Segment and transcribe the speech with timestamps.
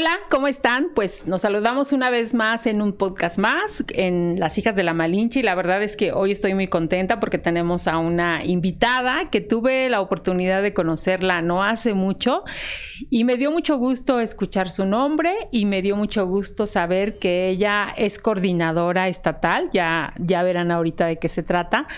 [0.00, 0.90] Hola, ¿cómo están?
[0.94, 4.94] Pues nos saludamos una vez más en un podcast más, en Las Hijas de la
[4.94, 9.28] Malinche, y la verdad es que hoy estoy muy contenta porque tenemos a una invitada
[9.28, 12.44] que tuve la oportunidad de conocerla no hace mucho
[13.10, 17.48] y me dio mucho gusto escuchar su nombre y me dio mucho gusto saber que
[17.48, 21.88] ella es coordinadora estatal, ya, ya verán ahorita de qué se trata,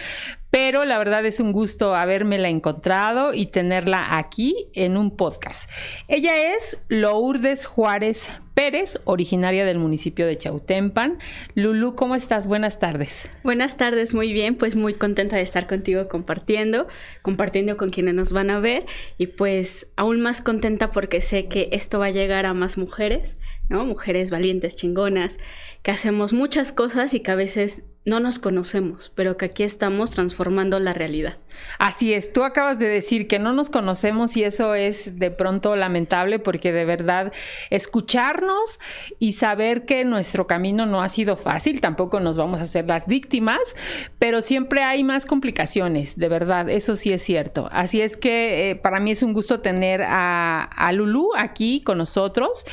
[0.51, 5.71] pero la verdad es un gusto habérmela encontrado y tenerla aquí en un podcast.
[6.09, 11.19] Ella es Lourdes Juárez Pérez, originaria del municipio de Chautempan.
[11.55, 12.47] Lulu, ¿cómo estás?
[12.47, 13.29] Buenas tardes.
[13.43, 16.89] Buenas tardes, muy bien, pues muy contenta de estar contigo compartiendo,
[17.23, 18.87] compartiendo con quienes nos van a ver
[19.19, 23.39] y pues aún más contenta porque sé que esto va a llegar a más mujeres,
[23.69, 23.87] ¿no?
[23.87, 25.39] Mujeres valientes, chingonas,
[25.83, 30.11] que hacemos muchas cosas y que a veces no nos conocemos, pero que aquí estamos
[30.11, 31.37] transformando la realidad.
[31.79, 35.77] Así es, tú acabas de decir que no nos conocemos y eso es de pronto
[35.77, 37.33] lamentable porque de verdad
[37.69, 38.81] escucharnos
[39.19, 43.07] y saber que nuestro camino no ha sido fácil, tampoco nos vamos a hacer las
[43.07, 43.77] víctimas,
[44.19, 47.69] pero siempre hay más complicaciones, de verdad, eso sí es cierto.
[47.71, 51.99] Así es que eh, para mí es un gusto tener a, a Lulú aquí con
[51.99, 52.65] nosotros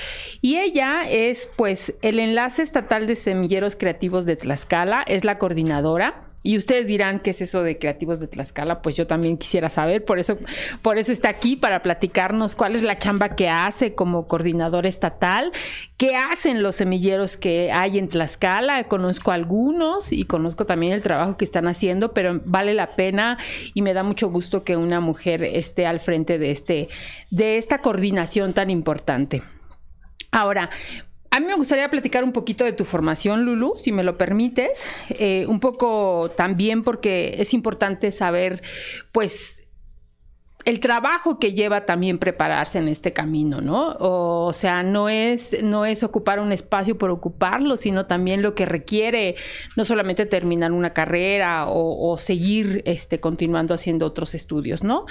[0.42, 6.22] y ella es pues el enlace estatal de semilleros creativos de Tlaxcala es la coordinadora.
[6.44, 8.82] Y ustedes dirán, ¿qué es eso de Creativos de Tlaxcala?
[8.82, 10.38] Pues yo también quisiera saber, por eso,
[10.82, 15.52] por eso está aquí, para platicarnos cuál es la chamba que hace como coordinadora estatal,
[15.98, 18.86] qué hacen los semilleros que hay en Tlaxcala.
[18.86, 23.38] Conozco algunos y conozco también el trabajo que están haciendo, pero vale la pena
[23.74, 26.88] y me da mucho gusto que una mujer esté al frente de, este,
[27.30, 29.44] de esta coordinación tan importante.
[30.32, 30.70] Ahora,
[31.38, 34.90] a mí me gustaría platicar un poquito de tu formación, Lulu, si me lo permites,
[35.10, 38.64] eh, un poco también porque es importante saber,
[39.12, 39.64] pues,
[40.66, 43.96] el trabajo que lleva también prepararse en este camino, ¿no?
[44.00, 48.66] O, sea, no es, no es ocupar un espacio por ocuparlo, sino también lo que
[48.66, 49.36] requiere
[49.76, 55.06] no solamente terminar una carrera o, o seguir este, continuando haciendo otros estudios, ¿no?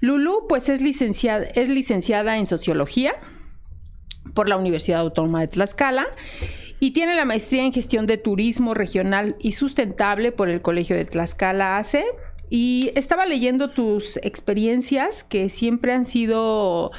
[0.00, 3.14] Lulu, pues es licenciada, es licenciada en sociología
[4.32, 6.06] por la Universidad Autónoma de Tlaxcala
[6.80, 11.04] y tiene la maestría en gestión de turismo regional y sustentable por el Colegio de
[11.04, 12.04] Tlaxcala ACE.
[12.50, 16.92] Y estaba leyendo tus experiencias que siempre han sido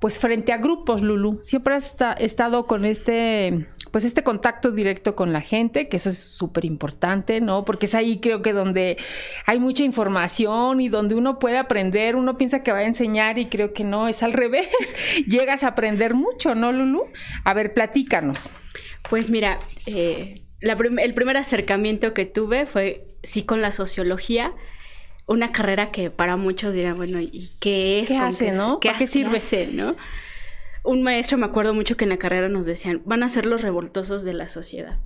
[0.00, 1.40] pues frente a grupos, Lulu.
[1.42, 6.18] Siempre has estado con este, pues este contacto directo con la gente, que eso es
[6.18, 7.66] súper importante, ¿no?
[7.66, 8.96] Porque es ahí creo que donde
[9.44, 13.46] hay mucha información y donde uno puede aprender, uno piensa que va a enseñar y
[13.46, 14.68] creo que no, es al revés.
[15.28, 17.04] Llegas a aprender mucho, ¿no, Lulu?
[17.44, 18.48] A ver, platícanos.
[19.10, 24.54] Pues mira, eh, el primer acercamiento que tuve fue sí con la sociología
[25.30, 28.08] una carrera que para muchos dirán, bueno, ¿y qué es?
[28.08, 28.80] ¿Qué hace, no?
[28.80, 29.40] ¿Qué, qué sirve?
[29.72, 29.94] ¿no?
[30.82, 33.62] Un maestro, me acuerdo mucho que en la carrera nos decían, van a ser los
[33.62, 34.98] revoltosos de la sociedad.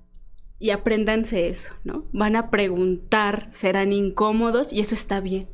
[0.58, 2.06] Y apréndanse eso, ¿no?
[2.12, 5.46] Van a preguntar, serán incómodos y eso está bien.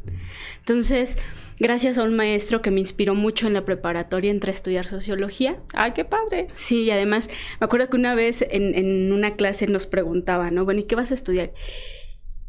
[0.59, 1.19] Entonces,
[1.59, 5.59] gracias a un maestro que me inspiró mucho en la preparatoria, entré a estudiar sociología.
[5.75, 6.47] ¡Ay, qué padre!
[6.55, 10.65] Sí, y además me acuerdo que una vez en, en una clase nos preguntaba, ¿no?
[10.65, 11.51] Bueno, ¿y qué vas a estudiar?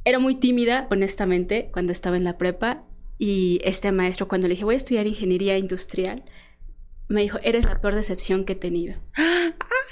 [0.03, 2.83] Era muy tímida, honestamente, cuando estaba en la prepa
[3.17, 6.23] y este maestro, cuando le dije, voy a estudiar ingeniería industrial,
[7.07, 8.95] me dijo, eres la peor decepción que he tenido.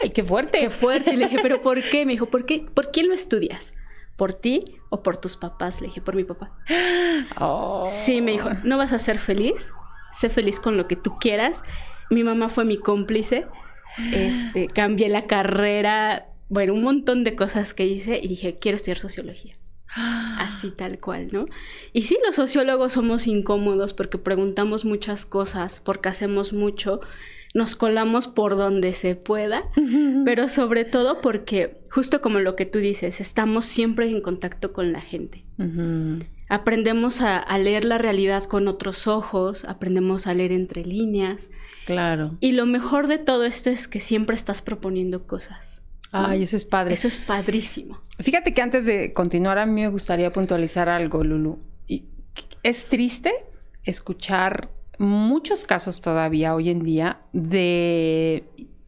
[0.02, 0.60] ¡Ay, qué fuerte!
[0.60, 1.16] Qué fuerte.
[1.16, 2.06] Le dije, ¿pero por qué?
[2.06, 2.66] Me dijo, ¿por qué?
[2.74, 3.76] ¿Por quién lo estudias?
[4.16, 5.82] ¿Por ti o por tus papás?
[5.82, 6.58] Le dije, por mi papá.
[7.40, 7.86] Oh.
[7.88, 9.72] Sí, me dijo, no vas a ser feliz.
[10.14, 11.62] Sé feliz con lo que tú quieras.
[12.10, 13.46] Mi mamá fue mi cómplice.
[14.12, 16.30] Este, cambié la carrera.
[16.48, 19.59] Bueno, un montón de cosas que hice y dije, quiero estudiar sociología.
[20.38, 21.46] Así tal cual, ¿no?
[21.94, 27.02] Y sí, los sociólogos somos incómodos porque preguntamos muchas cosas, porque hacemos mucho,
[27.54, 29.64] nos colamos por donde se pueda,
[30.24, 34.92] pero sobre todo porque, justo como lo que tú dices, estamos siempre en contacto con
[34.92, 35.44] la gente.
[36.48, 41.52] Aprendemos a, a, leer la realidad con otros ojos, aprendemos a leer entre líneas.
[41.86, 42.38] Claro.
[42.40, 45.79] Y lo mejor de todo esto es que siempre estás proponiendo cosas.
[46.12, 46.94] Ay, eso es padre.
[46.94, 48.02] Eso es padrísimo.
[48.20, 51.60] Fíjate que antes de continuar, a mí me gustaría puntualizar algo, Lulu.
[51.88, 52.06] Y
[52.64, 53.34] es triste
[53.84, 58.44] escuchar muchos casos todavía hoy en día de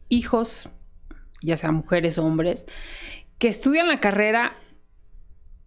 [0.08, 0.68] hijos,
[1.40, 2.66] ya sean mujeres o hombres,
[3.38, 4.54] que estudian la carrera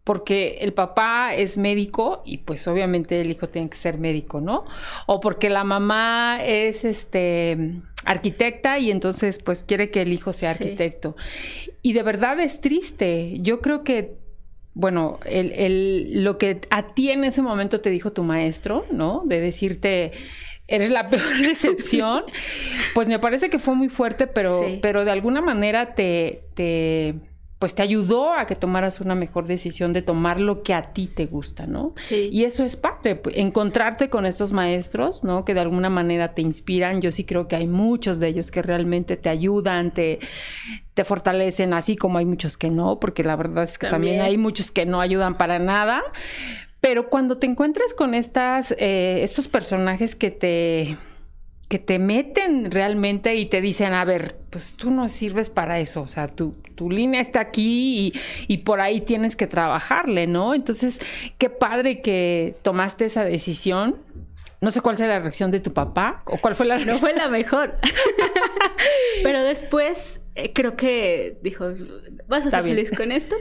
[0.06, 4.64] porque el papá es médico y pues obviamente el hijo tiene que ser médico, ¿no?
[5.08, 10.52] O porque la mamá es este arquitecta y entonces pues quiere que el hijo sea
[10.52, 11.16] arquitecto.
[11.82, 13.40] Y de verdad es triste.
[13.42, 14.18] Yo creo que
[14.76, 19.24] bueno, el, lo que a ti en ese momento te dijo tu maestro, ¿no?
[19.26, 20.12] De decirte,
[20.68, 22.26] eres la peor decepción,
[22.94, 27.16] pues me parece que fue muy fuerte, pero, pero de alguna manera te, te
[27.60, 31.08] pues te ayudó a que tomaras una mejor decisión de tomar lo que a ti
[31.08, 31.94] te gusta, ¿no?
[31.96, 32.30] Sí.
[32.32, 35.46] Y eso es padre, pues, encontrarte con estos maestros, ¿no?
[35.46, 37.02] Que de alguna manera te inspiran.
[37.02, 40.20] Yo sí creo que hay muchos de ellos que realmente te ayudan, te,
[40.94, 44.38] te fortalecen, así como hay muchos que no, porque la verdad es que también, hay
[44.38, 46.04] muchos que no ayudan para nada.
[46.82, 50.98] Pero cuando te encuentras con estas, eh, estos personajes que te
[51.68, 56.02] que te meten realmente y te dicen, a ver, pues tú no sirves para eso,
[56.02, 58.14] o sea, tu, tu línea está aquí
[58.48, 60.54] y, por ahí tienes que trabajarle, ¿no?
[60.54, 61.00] Entonces,
[61.38, 63.98] qué padre que tomaste esa decisión.
[64.62, 66.96] No sé cuál sea la reacción de tu papá o cuál fue la reacción.
[66.96, 67.76] No fue la mejor.
[69.24, 71.68] Pero después eh, creo que dijo,
[72.28, 73.36] ¿vas a ser feliz con esto?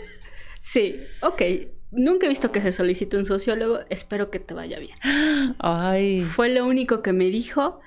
[0.61, 1.43] Sí, ok.
[1.91, 4.97] Nunca he visto que se solicite un sociólogo, espero que te vaya bien.
[5.59, 6.23] Ay.
[6.23, 7.81] Fue lo único que me dijo.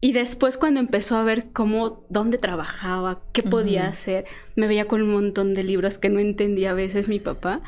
[0.00, 4.24] Y después cuando empezó a ver cómo, dónde trabajaba, qué podía hacer,
[4.56, 7.60] me veía con un montón de libros que no entendía a veces mi papá,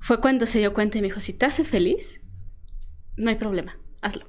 [0.00, 2.20] fue cuando se dio cuenta y me dijo, si te hace feliz,
[3.16, 4.26] no hay problema, hazlo.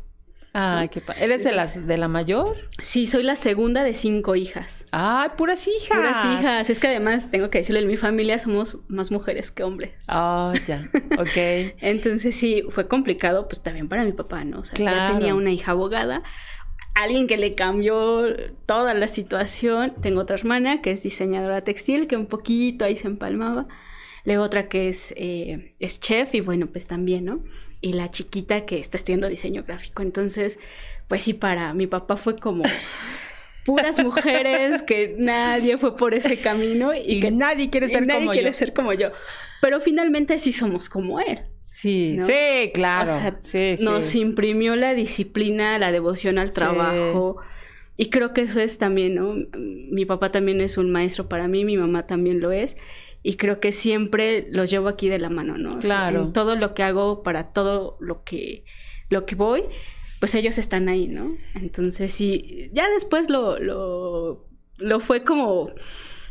[0.54, 2.58] Ah, qué ¿Eres de, las, de la mayor?
[2.80, 4.86] Sí, soy la segunda de cinco hijas.
[4.92, 5.98] ¡Ay, puras hijas!
[5.98, 6.70] Puras hijas.
[6.70, 9.94] Es que además, tengo que decirlo, en mi familia somos más mujeres que hombres.
[10.08, 10.90] Ah, ya,
[11.20, 11.76] ok.
[11.82, 14.62] Entonces sí, fue complicado, pues también para mi papá, ¿no?
[14.62, 16.24] O sea, ya tenía una hija abogada,
[16.96, 18.26] alguien que le cambió
[18.66, 19.94] toda la situación.
[20.02, 23.68] Tengo otra hermana que es diseñadora textil, que un poquito ahí se empalmaba.
[24.26, 27.44] Luego otra que es, eh, es chef y bueno, pues también, ¿no?
[27.82, 30.02] Y la chiquita que está estudiando diseño gráfico.
[30.02, 30.60] Entonces,
[31.08, 32.64] pues sí, para mi papá fue como
[33.66, 38.32] puras mujeres, que nadie fue por ese camino y, que nadie quiere ser nadie como
[38.32, 38.54] quiere yo.
[38.54, 39.12] ser como yo.
[39.62, 41.40] Pero finalmente sí somos como él.
[41.62, 43.14] Sí, sí, claro.
[43.80, 47.38] nos imprimió la disciplina, la devoción al trabajo.
[47.98, 49.36] Y creo que eso es también, ¿no?
[49.58, 52.78] Mi papá también es un maestro para mí, mi mamá también lo es.
[53.24, 55.80] Y creo que siempre los llevo aquí de la mano, ¿no?
[55.80, 56.24] Claro.
[56.24, 58.64] en todo lo que hago, para todo lo que,
[59.10, 59.64] lo que voy,
[60.20, 61.36] pues ellos están ahí, ¿no?
[61.56, 65.72] Entonces sí, ya después lo, lo, lo fue como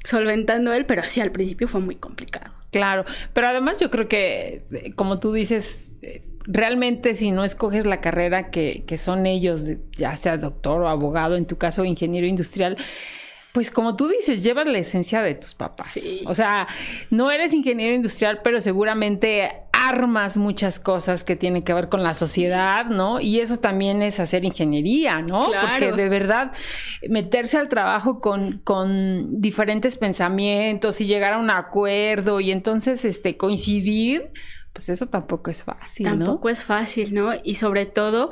[0.05, 2.53] solventando él, pero sí al principio fue muy complicado.
[2.71, 7.87] Claro, pero además yo creo que, eh, como tú dices, eh, realmente si no escoges
[7.87, 12.27] la carrera que, que son ellos, ya sea doctor o abogado, en tu caso ingeniero
[12.27, 12.77] industrial,
[13.53, 15.91] pues como tú dices, llevas la esencia de tus papás.
[15.93, 16.23] Sí.
[16.27, 16.69] O sea,
[17.11, 22.15] no eres ingeniero industrial, pero seguramente armas muchas cosas que tienen que ver con la
[22.15, 23.21] sociedad, ¿no?
[23.21, 25.47] Y eso también es hacer ingeniería, ¿no?
[25.49, 25.69] Claro.
[25.69, 26.53] Porque de verdad
[27.09, 33.37] meterse al trabajo con, con diferentes pensamientos y llegar a un acuerdo y entonces este
[33.37, 34.33] coincidir,
[34.73, 36.25] pues eso tampoco es fácil, ¿no?
[36.25, 37.31] Tampoco es fácil, ¿no?
[37.45, 38.31] Y sobre todo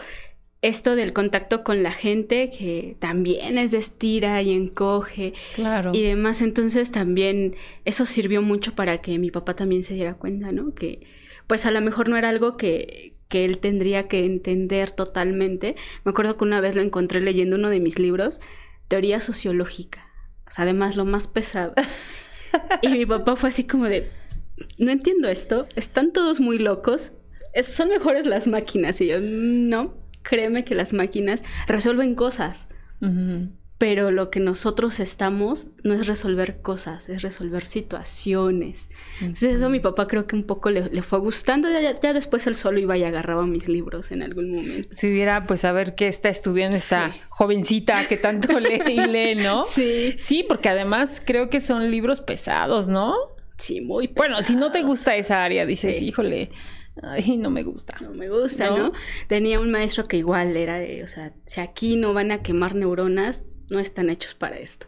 [0.63, 5.93] esto del contacto con la gente que también es de estira y encoge claro.
[5.95, 6.43] y demás.
[6.43, 7.55] Entonces también
[7.85, 10.75] eso sirvió mucho para que mi papá también se diera cuenta, ¿no?
[10.75, 11.07] Que
[11.47, 15.77] pues a lo mejor no era algo que, que él tendría que entender totalmente.
[16.05, 18.41] Me acuerdo que una vez lo encontré leyendo uno de mis libros,
[18.89, 20.07] Teoría Sociológica.
[20.47, 21.75] O sea, además lo más pesado.
[22.83, 24.11] y mi papá fue así como de,
[24.79, 27.13] no entiendo esto, están todos muy locos,
[27.63, 29.01] son mejores las máquinas.
[29.01, 32.69] Y yo, no, créeme que las máquinas resuelven cosas.
[33.79, 38.89] Pero lo que nosotros estamos no es resolver cosas, es resolver situaciones.
[39.21, 41.69] Entonces eso a mi papá creo que un poco le, fue gustando.
[41.69, 44.89] Ya, después él solo iba y agarraba mis libros en algún momento.
[44.91, 49.35] Si diera, pues a ver qué está estudiando esta jovencita que tanto lee y lee,
[49.35, 49.65] ¿no?
[49.65, 50.17] Sí.
[50.19, 53.15] Sí, porque además creo que son libros pesados, ¿no?
[53.59, 54.29] Sí, muy pesados.
[54.29, 56.51] Bueno, si no te gusta esa área, dices, híjole,
[57.03, 57.97] ay, no me gusta.
[58.01, 58.93] No me gusta, ¿no?
[59.29, 62.75] Tenía un maestro que igual era de, o sea, si aquí no van a quemar
[62.75, 64.87] neuronas, no están hechos para esto.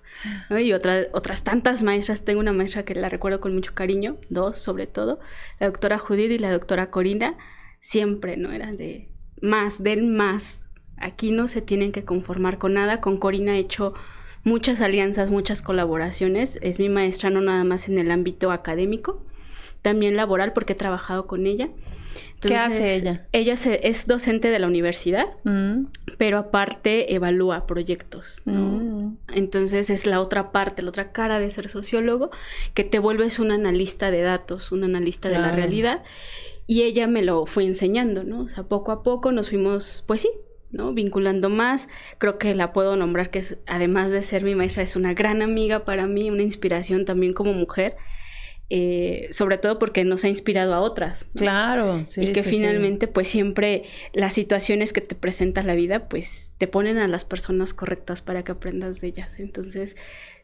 [0.50, 4.86] Y otras tantas maestras, tengo una maestra que la recuerdo con mucho cariño, dos sobre
[4.86, 5.20] todo,
[5.58, 7.36] la doctora Judith y la doctora Corina,
[7.80, 8.52] siempre, ¿no?
[8.52, 9.08] Eran de
[9.40, 10.64] más, den más.
[10.96, 13.00] Aquí no se tienen que conformar con nada.
[13.00, 13.94] Con Corina he hecho
[14.42, 16.58] muchas alianzas, muchas colaboraciones.
[16.60, 19.24] Es mi maestra no nada más en el ámbito académico,
[19.82, 21.68] también laboral porque he trabajado con ella.
[22.40, 23.26] ¿Qué hace ella?
[23.32, 25.86] Ella es docente de la universidad, mm.
[26.18, 28.42] Pero aparte evalúa proyectos.
[28.44, 29.14] Mm.
[29.28, 32.30] Entonces es la otra parte, la otra cara de ser sociólogo,
[32.74, 36.02] que te vuelves un analista de datos, un analista de la realidad.
[36.66, 38.42] Y ella me lo fue enseñando, ¿no?
[38.42, 40.28] O sea, poco a poco nos fuimos, pues sí,
[40.70, 40.92] ¿no?
[40.92, 41.88] Vinculando más.
[42.18, 45.40] Creo que la puedo nombrar que es, además de ser mi maestra, es una gran
[45.40, 47.96] amiga para mí, una inspiración también como mujer.
[48.70, 51.24] Eh, sobre todo porque nos ha inspirado a otras.
[51.34, 52.22] Claro, sí.
[52.22, 56.98] Y que finalmente, pues siempre las situaciones que te presenta la vida, pues te ponen
[56.98, 59.38] a las personas correctas para que aprendas de ellas.
[59.38, 59.96] Entonces,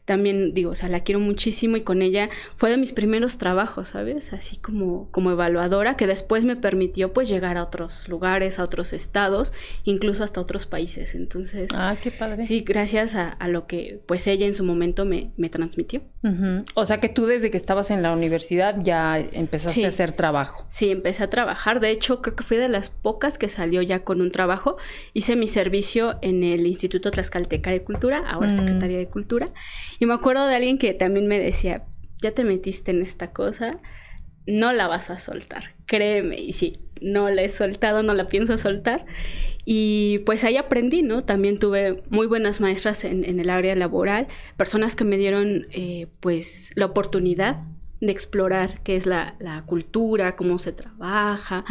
[0.05, 3.89] también digo, o sea, la quiero muchísimo y con ella fue de mis primeros trabajos,
[3.89, 4.33] ¿sabes?
[4.33, 8.93] Así como, como evaluadora, que después me permitió pues llegar a otros lugares, a otros
[8.93, 9.51] estados,
[9.83, 11.15] incluso hasta otros países.
[11.15, 12.43] Entonces, ah, qué padre.
[12.43, 16.01] Sí, gracias a, lo que pues ella en su momento me, me transmitió.
[16.73, 20.65] O sea que tú desde que estabas en la universidad ya empezaste a hacer trabajo.
[20.69, 21.79] Sí, empecé a trabajar.
[21.79, 24.77] De hecho, creo que fui de las pocas que salió ya con un trabajo.
[25.13, 28.53] Hice mi servicio en el Instituto Tlaxcalteca de Cultura, ahora.
[28.53, 29.47] Secretaría de Cultura.
[29.99, 31.83] Y me acuerdo de alguien que también me decía,
[32.21, 33.79] ya te metiste en esta cosa,
[34.47, 36.39] no la vas a soltar, créeme.
[36.39, 39.05] Y sí, no la he soltado, no la pienso soltar.
[39.65, 41.23] Y pues ahí aprendí, ¿no?
[41.23, 46.71] También tuve muy buenas maestras en, el área laboral, personas que me dieron eh, pues
[46.75, 47.63] la oportunidad
[48.01, 49.35] de explorar qué es la,
[49.65, 51.65] cultura, cómo se trabaja,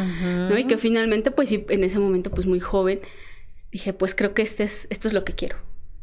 [0.48, 0.58] ¿no?
[0.58, 3.00] Y que finalmente, pues en ese momento, pues muy joven,
[3.70, 5.56] dije, pues creo que este es, esto es lo que quiero,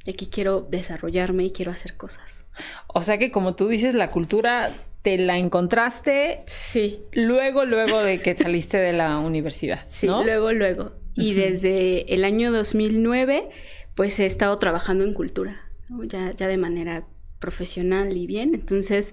[0.05, 2.45] y aquí quiero desarrollarme y quiero hacer cosas.
[2.87, 6.43] O sea que como tú dices, la cultura te la encontraste.
[6.45, 7.01] Sí.
[7.11, 9.83] Luego, luego de que saliste de la universidad.
[9.87, 10.91] Sí, luego, luego.
[11.15, 13.49] Y desde el año 2009,
[13.95, 15.61] pues he estado trabajando en cultura,
[16.03, 17.05] ya, ya de manera
[17.39, 18.55] profesional y bien.
[18.55, 19.11] Entonces,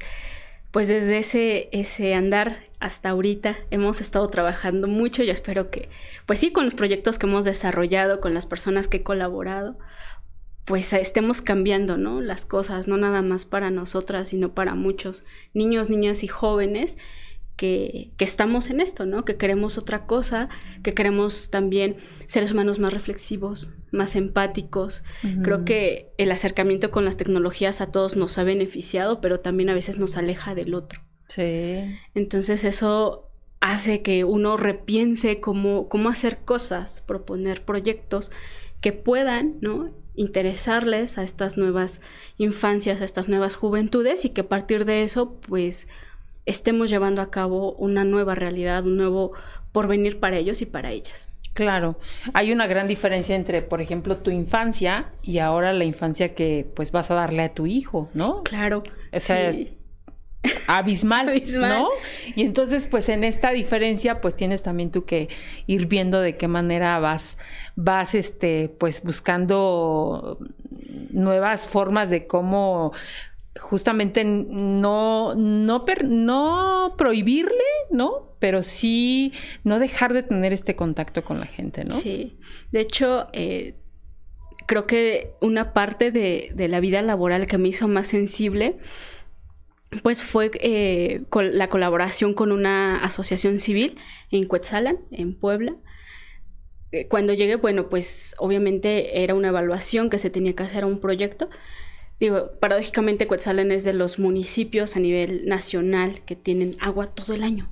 [0.71, 5.23] pues desde ese, ese andar hasta ahorita hemos estado trabajando mucho.
[5.23, 5.89] Yo espero que,
[6.27, 9.79] pues sí, con los proyectos que hemos desarrollado, con las personas que he colaborado,
[10.69, 12.21] pues estemos cambiando, ¿no?
[12.21, 16.99] Las cosas, no nada más para nosotras, sino para muchos niños, niñas y jóvenes
[17.57, 19.25] que, que, estamos en esto, ¿no?
[19.25, 20.51] Que queremos otra cosa,
[20.83, 21.97] que queremos también
[22.27, 25.03] seres humanos más reflexivos, más empáticos.
[25.43, 29.75] Creo que el acercamiento con las tecnologías a todos nos ha beneficiado, pero también a
[29.75, 31.01] veces nos aleja del otro.
[31.29, 31.97] Sí.
[32.15, 38.31] Entonces eso hace que uno repiense cómo, cómo hacer cosas, proponer proyectos
[38.81, 39.91] que puedan, ¿no?
[40.19, 42.03] Interesarles a estas nuevas
[42.37, 45.89] infancias, a estas nuevas juventudes y que a partir de eso pues
[46.45, 49.33] estemos llevando a cabo una nueva realidad, un nuevo
[49.73, 51.31] porvenir para ellos y para ellas.
[51.55, 51.99] Claro,
[52.35, 56.93] hay una gran diferencia entre, por ejemplo, tu infancia y ahora la infancia que pues
[56.93, 58.43] vas a darle a tu hijo, ¿no?
[58.45, 58.83] Claro.
[59.13, 59.53] O sea,
[60.67, 61.89] abismal, ¿no?
[62.37, 65.29] Y entonces, pues en esta diferencia, pues tienes también tú que
[65.67, 67.39] ir viendo de qué manera vas,
[67.75, 70.39] vas, este, pues buscando
[71.11, 72.93] nuevas formas de cómo
[73.59, 77.53] justamente no, no, no prohibirle,
[77.91, 78.37] ¿no?
[78.39, 79.33] Pero sí
[79.65, 81.95] no dejar de tener este contacto con la gente, ¿no?
[81.95, 82.39] Sí.
[82.71, 83.75] De hecho, eh,
[84.67, 88.77] creo que una parte de, de la vida laboral que me hizo más sensible
[90.03, 93.99] pues fue eh, con la colaboración con una asociación civil
[94.31, 95.77] en Cuetzalan, en Puebla.
[96.93, 100.87] Eh, cuando llegué, bueno, pues obviamente era una evaluación que se tenía que hacer a
[100.87, 101.49] un proyecto.
[102.21, 107.43] Digo, paradójicamente Cuetzalan es de los municipios a nivel nacional que tienen agua todo el
[107.43, 107.71] año,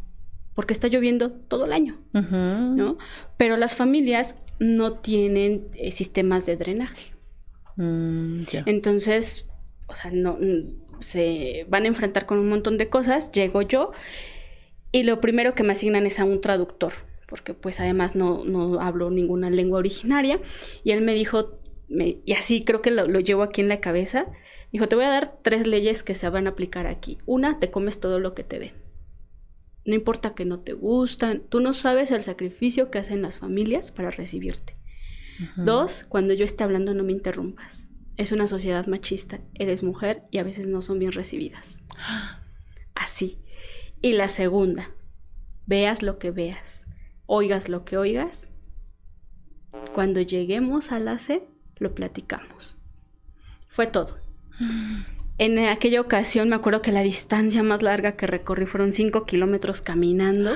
[0.55, 2.97] porque está lloviendo todo el año, ¿no?
[3.37, 7.13] Pero las familias no tienen eh, sistemas de drenaje.
[7.77, 9.49] Mm, Entonces,
[9.89, 10.39] o sea, no
[11.01, 13.93] se van a enfrentar con un montón de cosas, llego yo
[14.93, 16.93] y lo primero que me asignan es a un traductor,
[17.27, 20.41] porque pues además no, no hablo ninguna lengua originaria
[20.85, 24.27] y él me dijo, y así creo que lo, lo llevo aquí en la cabeza,
[24.73, 27.19] dijo, te voy a dar tres leyes que se van a aplicar aquí.
[27.27, 28.73] Una, te comes todo lo que te den.
[29.85, 33.93] No importa que no te gustan, tú no sabes el sacrificio que hacen las familias
[33.93, 34.75] para recibirte.
[35.57, 37.86] Dos, cuando yo esté hablando no me interrumpas
[38.17, 41.83] es una sociedad machista, eres mujer y a veces no son bien recibidas.
[42.95, 43.41] Así.
[44.01, 44.91] Y la segunda,
[45.67, 46.87] veas lo que veas,
[47.27, 48.51] oigas lo que oigas,
[49.95, 51.47] cuando lleguemos a la C,
[51.77, 52.77] lo platicamos.
[53.69, 54.19] Fue todo.
[55.39, 59.83] En aquella ocasión me acuerdo que la distancia más larga que recorrí fueron cinco kilómetros
[59.83, 60.55] caminando.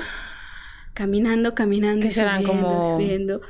[0.93, 2.91] Caminando, caminando, y subiendo, como...
[2.91, 3.41] subiendo.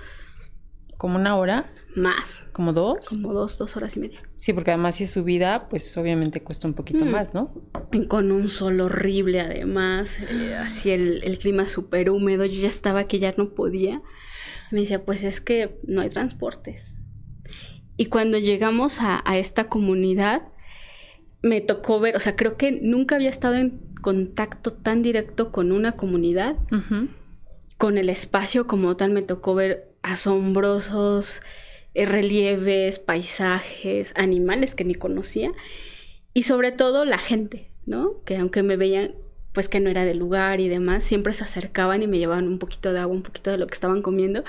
[1.01, 1.65] ¿Como una hora?
[1.95, 2.45] Más.
[2.51, 3.09] ¿Como dos?
[3.09, 4.19] Como dos, dos horas y media.
[4.37, 7.09] Sí, porque además si es subida, pues obviamente cuesta un poquito mm.
[7.09, 7.51] más, ¿no?
[8.07, 13.05] Con un sol horrible además, eh, así el, el clima súper húmedo, yo ya estaba
[13.05, 13.99] que ya no podía.
[14.69, 16.95] Me decía, pues es que no hay transportes.
[17.97, 20.43] Y cuando llegamos a, esta comunidad,
[21.41, 25.71] me tocó ver, o sea, creo que nunca había estado en contacto tan directo con
[25.71, 26.57] una comunidad,
[27.81, 31.41] con el espacio como tal, me tocó ver asombrosos
[31.95, 35.51] eh, relieves, paisajes, animales que ni conocía
[36.31, 38.21] y sobre todo la gente, ¿no?
[38.23, 39.15] Que aunque me veían
[39.51, 42.59] pues que no era del lugar y demás, siempre se acercaban y me llevaban un
[42.59, 44.43] poquito de agua, un poquito de lo que estaban comiendo.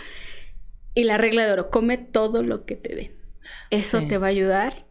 [0.94, 3.12] Y la regla de oro, come todo lo que te den.
[3.70, 4.84] Eso te va a ayudar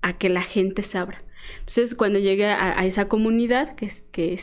[0.00, 1.22] a que la gente se abra.
[1.58, 4.40] Entonces, cuando llegué a, esa comunidad que, que,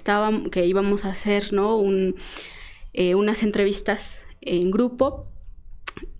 [0.52, 1.76] que íbamos a hacer, ¿no?
[1.76, 2.18] Un,
[2.96, 5.28] eh, unas entrevistas en grupo,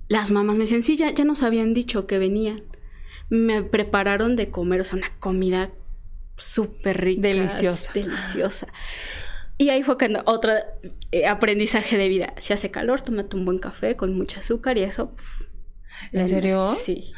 [0.10, 2.64] las mamás me decían, sí, ya, ya nos habían dicho que venían.
[3.30, 5.72] Me prepararon de comer, o sea, una comida
[6.38, 7.22] súper rica.
[7.22, 7.94] Deliciosa.
[7.94, 8.68] Deliciosa.
[9.58, 10.52] Y ahí fue cuando otro
[11.12, 12.34] eh, aprendizaje de vida.
[12.38, 15.14] Si hace calor, tómate un buen café con mucho azúcar y eso.
[16.12, 16.70] ¿En serio?
[16.72, 17.14] Sí.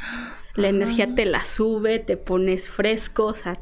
[0.55, 3.59] La energía te la sube, te pones fresco, o sea,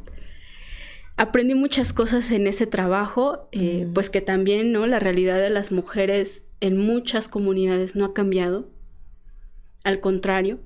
[1.17, 3.93] aprendí muchas cosas en ese trabajo, eh, mm.
[3.93, 4.85] pues que también, ¿no?
[4.87, 8.69] La realidad de las mujeres en muchas comunidades no ha cambiado.
[9.83, 10.59] Al contrario,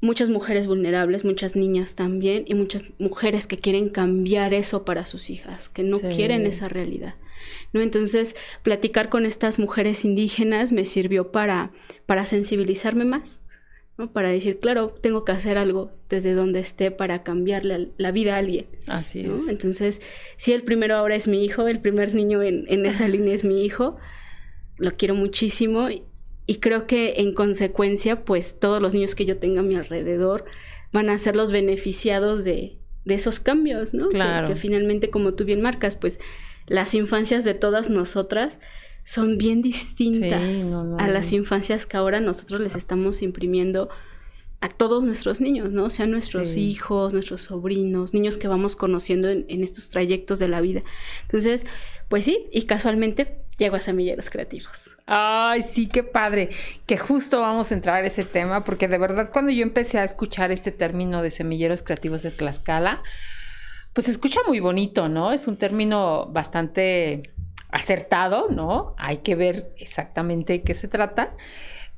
[0.00, 5.30] muchas mujeres vulnerables, muchas niñas también, y muchas mujeres que quieren cambiar eso para sus
[5.30, 7.14] hijas, que no quieren esa realidad.
[7.72, 7.80] ¿No?
[7.80, 11.72] Entonces, platicar con estas mujeres indígenas me sirvió para,
[12.06, 13.40] para sensibilizarme más,
[14.00, 14.12] ¿no?
[14.12, 18.38] Para decir, claro, tengo que hacer algo desde donde esté para cambiarle la vida a
[18.38, 18.66] alguien.
[18.88, 19.48] Así es.
[19.48, 20.00] Entonces,
[20.36, 23.44] si el primero ahora es mi hijo, el primer niño en, en esa línea es
[23.44, 23.96] mi hijo,
[24.78, 25.88] lo quiero muchísimo
[26.50, 30.46] y creo que en consecuencia, pues todos los niños que yo tenga a mi alrededor
[30.92, 34.08] van a ser los beneficiados de, esos cambios, ¿no?
[34.08, 34.48] Claro.
[34.48, 36.18] Que, finalmente, como tú bien marcas, pues
[36.66, 38.58] las infancias de todas nosotras
[39.04, 43.88] son bien distintas a las infancias que ahora nosotros les estamos imprimiendo
[44.60, 45.84] a todos nuestros niños, ¿no?
[45.84, 50.48] O sea, nuestros hijos, nuestros sobrinos, niños que vamos conociendo en, en, estos trayectos de
[50.48, 50.82] la vida.
[51.22, 51.64] Entonces,
[52.08, 54.96] pues sí, y casualmente llego a Semilleros Creativos.
[55.06, 56.50] Ay, sí, qué padre.
[56.86, 60.04] Que justo vamos a entrar a ese tema, porque de verdad cuando yo empecé a
[60.04, 63.02] escuchar este término de Semilleros Creativos de Tlaxcala,
[63.92, 65.32] pues se escucha muy bonito, ¿no?
[65.32, 67.22] Es un término bastante
[67.72, 68.94] acertado, ¿no?
[68.98, 71.34] Hay que ver exactamente qué se trata.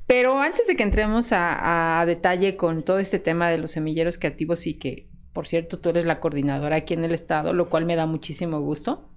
[0.06, 4.18] Pero antes de que entremos a, a, detalle con todo este tema de los semilleros
[4.18, 7.84] creativos y que, por cierto, tú eres la coordinadora aquí en el estado, lo cual
[7.86, 9.11] me da muchísimo gusto.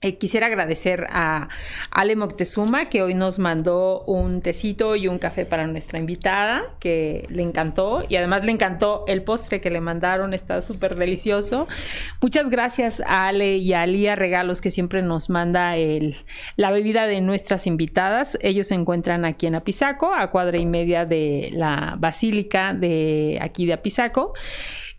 [0.00, 1.48] Eh, quisiera agradecer a
[1.90, 7.26] Ale Moctezuma que hoy nos mandó un tecito y un café para nuestra invitada, que
[7.30, 11.68] le encantó y además le encantó el postre que le mandaron, está súper delicioso.
[12.20, 16.16] Muchas gracias a Ale y a Lía Regalos que siempre nos manda el,
[16.56, 18.36] la bebida de nuestras invitadas.
[18.42, 23.64] Ellos se encuentran aquí en Apizaco, a cuadra y media de la Basílica de aquí
[23.64, 24.34] de Apizaco.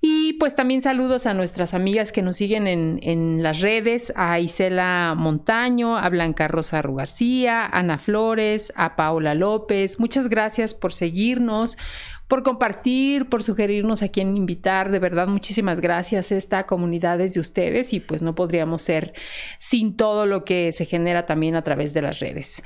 [0.07, 5.15] Y pues también saludos a nuestras amigas que nos siguen en, las redes, a Isela
[5.17, 9.99] Montaño, a Blanca Rosa Rugarcía, a Ana Flores, a Paola López.
[9.99, 11.79] Muchas gracias por seguirnos,
[12.27, 14.91] por compartir, por sugerirnos a quién invitar.
[14.91, 16.31] De verdad, muchísimas gracias.
[16.31, 19.11] Esta comunidad es de ustedes y pues no podríamos ser
[19.57, 22.61] sin todo lo que se genera también a través de las redes.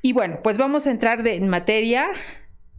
[0.00, 2.06] Y bueno, pues vamos a entrar en materia.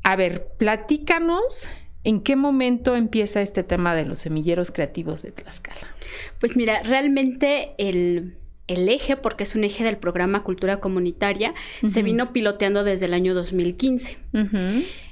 [0.03, 1.69] A ver, platícanos
[2.05, 5.95] ¿En qué momento empieza este tema de los semilleros creativos de Tlaxcala?
[6.39, 8.35] Pues mira, realmente el,
[8.67, 11.55] eje, porque es un eje del programa Cultura Comunitaria,
[11.87, 14.17] se vino piloteando desde el año 2015.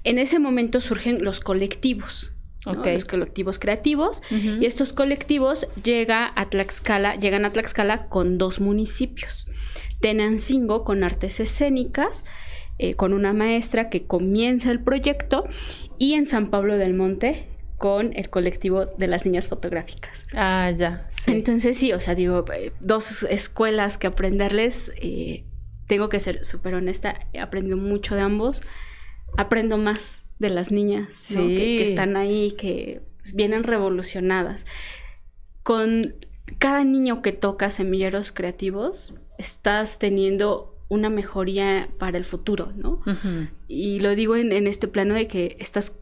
[0.04, 2.32] En ese momento surgen los colectivos.
[2.64, 9.48] los colectivos creativos y estos colectivos llega a Tlaxcala, llegan a Tlaxcala con dos municipios,
[10.00, 12.24] Tenancingo con artes escénicas,
[12.80, 15.46] eh, con una maestra que comienza el proyecto
[15.98, 20.26] y en San Pablo del Monte con el colectivo de las niñas fotográficas.
[20.34, 21.08] Ah, ya.
[21.28, 25.44] Entonces sí, o sea, digo, eh, dos escuelas que aprenderles, eh,
[25.86, 28.62] tengo que ser súper honesta, he aprendido mucho de ambos,
[29.38, 33.02] aprendo más de las niñas que, están ahí, que
[33.34, 34.66] vienen revolucionadas.
[35.64, 36.16] Con
[36.58, 43.02] cada niño que toca semilleros creativos, estás teniendo una mejoría para el futuro, ¿no?
[43.68, 45.94] Y lo digo en, este plano de que estás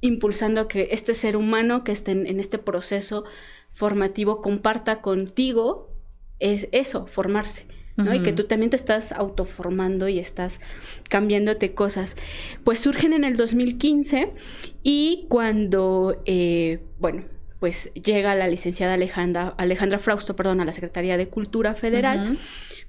[0.00, 3.24] impulsando que este ser humano que esté en, este proceso
[3.72, 5.92] formativo comparta contigo
[6.38, 7.66] es eso, formarse.
[7.96, 8.14] ¿no?
[8.14, 10.60] Y que tú también te estás autoformando y estás
[11.08, 12.16] cambiándote cosas.
[12.62, 14.34] Pues surgen en el 2015
[14.84, 17.24] y cuando, eh, bueno,
[17.58, 22.38] pues llega la licenciada Alejandra, Alejandra Frausto, perdón, a la Secretaría de Cultura Federal,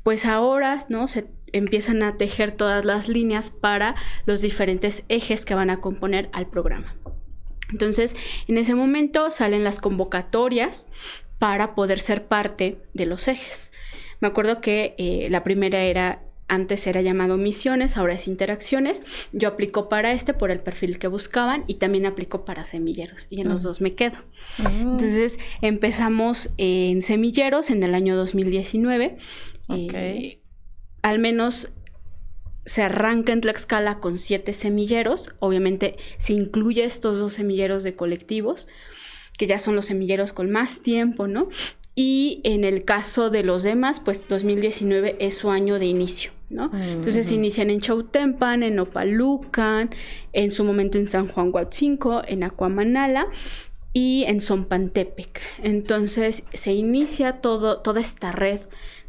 [0.04, 1.08] pues ahora, ¿no?
[1.08, 6.30] Se empiezan a tejer todas las líneas para los diferentes ejes que van a componer
[6.34, 6.96] al programa.
[7.72, 8.16] Entonces,
[8.48, 10.88] en ese momento salen las convocatorias
[11.38, 13.72] para poder ser parte de los ejes.
[14.20, 19.30] Me acuerdo que eh, la primera era antes era llamado misiones, ahora es interacciones.
[19.32, 23.42] Yo aplico para este por el perfil que buscaban y también aplico para semilleros y
[23.42, 23.64] en los mm.
[23.64, 24.18] dos me quedo.
[24.58, 24.94] Mm.
[24.94, 29.18] Entonces empezamos en semilleros en el año 2019.
[29.70, 30.40] Eh,
[31.02, 31.70] al menos
[32.66, 35.34] se arranca en Tlaxcala con siete semilleros.
[35.40, 38.68] Obviamente se incluye estos dos semilleros de colectivos,
[39.38, 41.50] que ya son los semilleros con más tiempo, ¿no?
[41.96, 46.32] Y en el caso de los demás, pues 2019 es su año de inicio.
[46.50, 46.72] ¿no?
[46.74, 49.92] Entonces inician en Chautempan, en Opalucan,
[50.34, 53.28] en su momento en San Juan Huatzinco, en Acuamanala
[53.94, 55.42] y en Zompantepec.
[55.62, 58.62] Entonces se inicia todo, toda esta red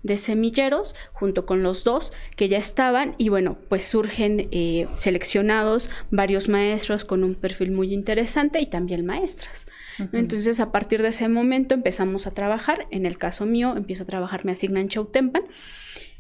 [0.03, 5.91] de semilleros junto con los dos que ya estaban y bueno, pues surgen eh, seleccionados
[6.11, 9.67] varios maestros con un perfil muy interesante y también maestras.
[10.13, 14.07] Entonces a partir de ese momento empezamos a trabajar, en el caso mío empiezo a
[14.07, 15.45] trabajar, me asignan Chautempan.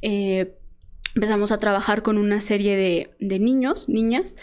[0.02, 0.54] Eh,
[1.14, 4.36] empezamos a trabajar con una serie de, de niños, niñas.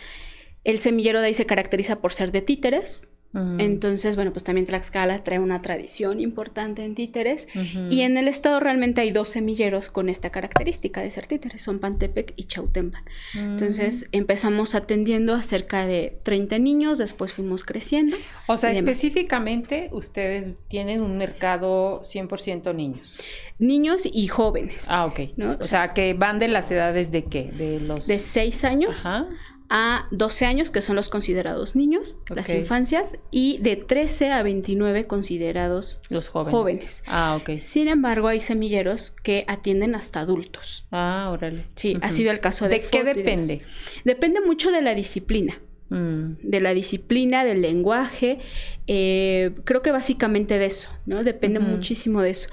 [0.63, 5.23] El semillero de ahí se caracteriza por ser de títeres, entonces, bueno, pues también Tlaxcala
[5.23, 7.47] trae una tradición importante en títeres
[7.89, 11.79] y en el estado realmente hay dos semilleros con esta característica de ser títeres, son
[11.79, 13.03] Pantepec y Chautempan.
[13.35, 18.17] Entonces empezamos atendiendo a cerca de 30 niños, después fuimos creciendo.
[18.47, 23.19] O sea, específicamente ustedes tienen un mercado 100% niños.
[23.59, 24.87] Niños y jóvenes.
[24.89, 25.19] Ah, ok.
[25.59, 27.51] O, sea, que van de las edades de qué?
[27.51, 28.07] De los...
[28.07, 29.05] De 6 años.
[29.05, 29.27] Ajá
[29.69, 35.08] a 12 años, que son los considerados niños, las infancias, y de 13 a 29
[35.08, 36.51] considerados los jóvenes.
[36.51, 37.03] jóvenes.
[37.08, 37.58] Ah, ok.
[37.58, 40.86] Sin embargo, hay semilleros que atienden hasta adultos.
[40.91, 41.65] Ah, órale.
[41.75, 42.80] Sí, ha sido el caso de...
[42.80, 43.62] ¿De qué depende?
[44.06, 45.62] Depende mucho de la disciplina.
[45.89, 46.38] Mm.
[46.41, 48.39] De la disciplina, del lenguaje.
[48.88, 51.23] Eh, creo que básicamente de eso, ¿no?
[51.23, 52.49] Depende muchísimo de eso.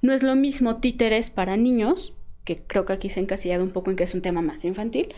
[0.00, 2.14] No es lo mismo títeres para niños
[2.48, 4.64] que creo que aquí se ha encasillado un poco en que es un tema más
[4.64, 5.14] infantil,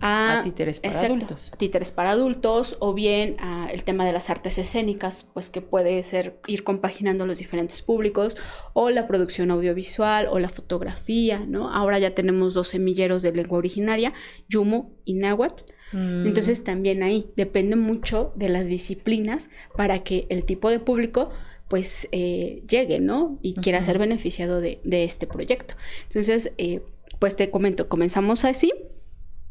[0.00, 1.50] a, títeres para adultos.
[1.58, 6.00] títeres para adultos, o bien a el tema de las artes escénicas, pues que puede
[6.04, 8.36] ser ir compaginando los diferentes públicos,
[8.72, 11.74] o la producción audiovisual, o la fotografía, ¿no?
[11.74, 14.12] Ahora ya tenemos dos semilleros de lengua originaria,
[14.48, 15.64] Yumo y Náhuatl.
[15.90, 16.24] Mm.
[16.28, 21.30] Entonces también ahí depende mucho de las disciplinas para que el tipo de público
[21.70, 23.38] pues eh, llegue, ¿no?
[23.42, 25.76] Y quiera ser beneficiado de, este proyecto.
[26.08, 26.82] Entonces, eh,
[27.20, 28.72] pues te comento, comenzamos así.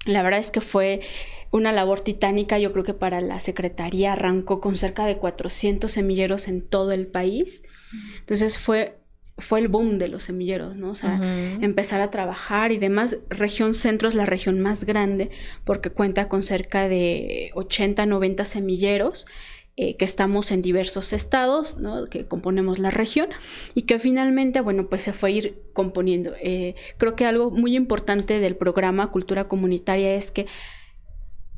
[0.05, 0.99] La verdad es que fue
[1.49, 6.49] una labor titánica, yo creo que para la Secretaría arrancó con cerca de 400 semilleros
[6.49, 7.63] en todo el país.
[8.19, 8.99] Entonces fue
[9.37, 10.91] fue el boom de los semilleros, ¿no?
[10.91, 11.17] O sea,
[11.61, 13.15] empezar a trabajar y demás.
[13.29, 15.29] Región Centro es la región más grande
[15.63, 19.25] porque cuenta con cerca de 80, 90 semilleros
[19.77, 22.05] eh, que estamos en diversos estados, ¿no?
[22.05, 23.29] que componemos la región
[23.75, 26.33] y que finalmente, bueno, pues se fue a ir componiendo.
[26.41, 30.47] Eh, creo que algo muy importante del programa Cultura Comunitaria es que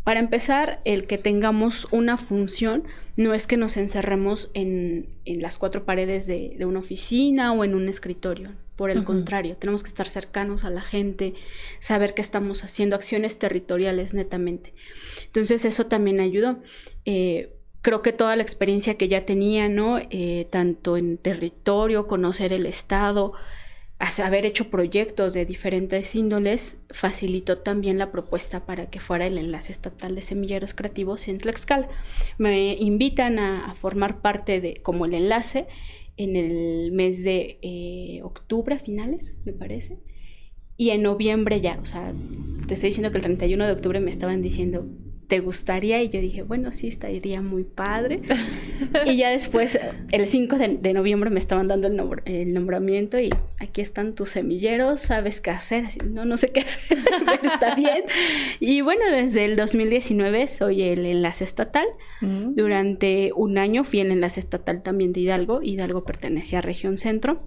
[0.03, 2.83] para empezar, el que tengamos una función
[3.17, 7.87] no es que nos encerremos en, las cuatro paredes de, una oficina o en un
[7.87, 8.51] escritorio.
[8.75, 11.35] Por el contrario, tenemos que estar cercanos a la gente,
[11.77, 14.73] saber que estamos haciendo acciones territoriales netamente.
[15.25, 16.57] Entonces eso también ayudó.
[17.05, 19.99] Eh, creo que toda la experiencia que ya tenía, ¿no?
[20.09, 23.33] Eh, tanto en territorio, conocer el Estado,
[24.23, 29.71] haber hecho proyectos de diferentes índoles, facilitó también la propuesta para que fuera el enlace
[29.71, 31.87] estatal de semilleros creativos en Tlaxcala.
[32.37, 35.67] Me invitan a, formar parte de, como el enlace,
[36.17, 39.99] en el mes de eh, octubre, finales, me parece.
[40.77, 42.13] Y en noviembre ya, o sea,
[42.67, 44.87] te estoy diciendo que el 31 de octubre me estaban diciendo,
[45.31, 46.03] ¿te gustaría?
[46.03, 48.19] Y yo dije, bueno, sí, estaría muy padre.
[49.05, 49.79] y ya después,
[50.11, 51.87] el 5 de, noviembre me estaban dando
[52.25, 55.85] el, nombramiento y aquí están tus semilleros, sabes qué hacer.
[55.85, 58.03] Así, no, no sé qué hacer, pero está bien.
[58.59, 61.87] Y bueno, desde el 2019 soy el enlace estatal.
[62.19, 62.55] Mm.
[62.55, 65.61] Durante un año fui el enlace estatal también de Hidalgo.
[65.63, 67.41] Hidalgo pertenecía a región centro.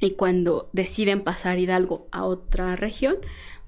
[0.00, 3.14] Y cuando deciden pasar Hidalgo a otra región,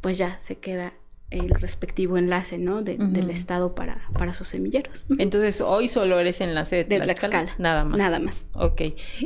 [0.00, 0.94] pues ya se queda
[1.30, 2.82] el respectivo enlace, ¿no?
[2.82, 5.06] Del Estado para, para sus semilleros.
[5.18, 7.98] Entonces, hoy solo eres enlace de, Tlaxcala, Nada más.
[7.98, 8.46] Nada más.
[8.54, 8.82] Ok.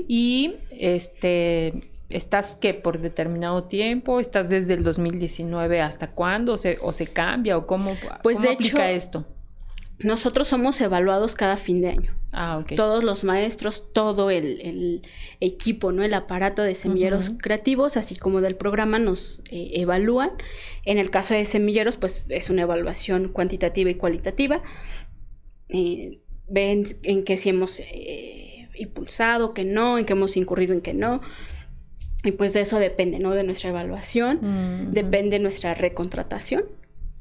[0.09, 4.21] Y, este, ¿estás que por determinado tiempo?
[4.21, 6.55] ¿Estás desde el 2019 hasta cuándo?
[6.55, 7.57] ¿O se, o se cambia?
[7.59, 9.27] ¿O cómo, pues de aplica esto?
[9.99, 12.15] Nosotros somos evaluados cada fin de año.
[12.33, 12.77] Ah, okay.
[12.77, 15.03] Todos los maestros, todo el,
[15.41, 16.05] equipo, ¿no?
[16.05, 20.31] El aparato de semilleros creativos, así como del programa, nos eh, evalúan.
[20.85, 24.63] En el caso de semilleros, pues es una evaluación cuantitativa y cualitativa.
[25.69, 30.83] Eh, ven en qué sí hemos eh, impulsado, que no, en qué hemos incurrido, en
[30.83, 31.23] qué no.
[32.25, 33.31] Y pues de eso depende, ¿no?
[33.31, 36.65] De nuestra evaluación, depende nuestra recontratación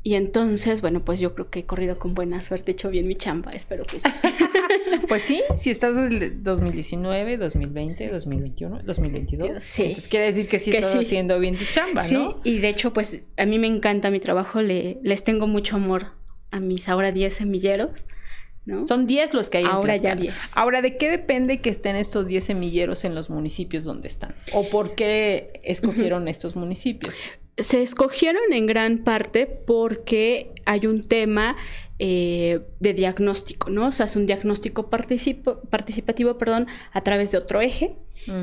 [0.07, 3.09] y entonces, bueno, pues yo creo que he corrido con buena suerte, he hecho bien
[3.09, 4.07] mi chamba, espero que sí.
[5.09, 9.61] pues sí, si estás desde 2019, 2020, 2021, 2022.
[9.61, 9.81] Sí.
[9.81, 12.05] Entonces quiere decir que sí estás haciendo bien tu chamba, ¿no?
[12.05, 15.75] Sí, y de hecho, pues a mí me encanta mi trabajo, le, les tengo mucho
[15.75, 16.13] amor
[16.51, 18.05] a mis ahora 10 semilleros.
[18.63, 18.87] ¿No?
[18.87, 20.33] Son 10 los que hay Ahora ya 10.
[20.55, 24.35] Ahora, ¿de qué depende que estén estos 10 semilleros en los municipios donde están?
[24.53, 27.23] ¿O por qué escogieron estos municipios?
[27.57, 31.55] Se escogieron en gran parte porque hay un tema
[31.99, 33.87] eh, de diagnóstico, ¿no?
[33.87, 37.95] O sea, es un diagnóstico participativo, perdón, a través de otro eje,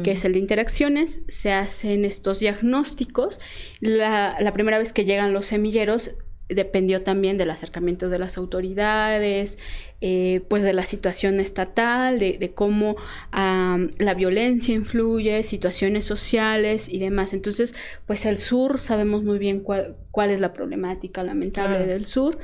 [0.03, 1.21] que es el de interacciones.
[1.29, 3.39] Se hacen estos diagnósticos.
[3.81, 6.15] La, la primera vez que llegan los semilleros,
[6.55, 9.59] dependió también del acercamiento de las autoridades,
[10.01, 12.97] eh, pues de la situación estatal, de, cómo
[13.33, 17.35] la violencia influye, situaciones sociales y demás.
[17.35, 17.75] Entonces,
[18.07, 22.39] pues el sur sabemos muy bien cuál, cuál es la problemática lamentable del sur,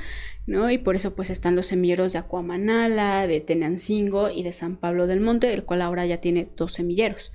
[0.45, 0.69] ¿no?
[0.69, 5.07] Y por eso pues están los semilleros de Acuamanala, de Tenancingo y de San Pablo
[5.07, 7.31] del Monte, el cual ahora ya tiene dos semilleros.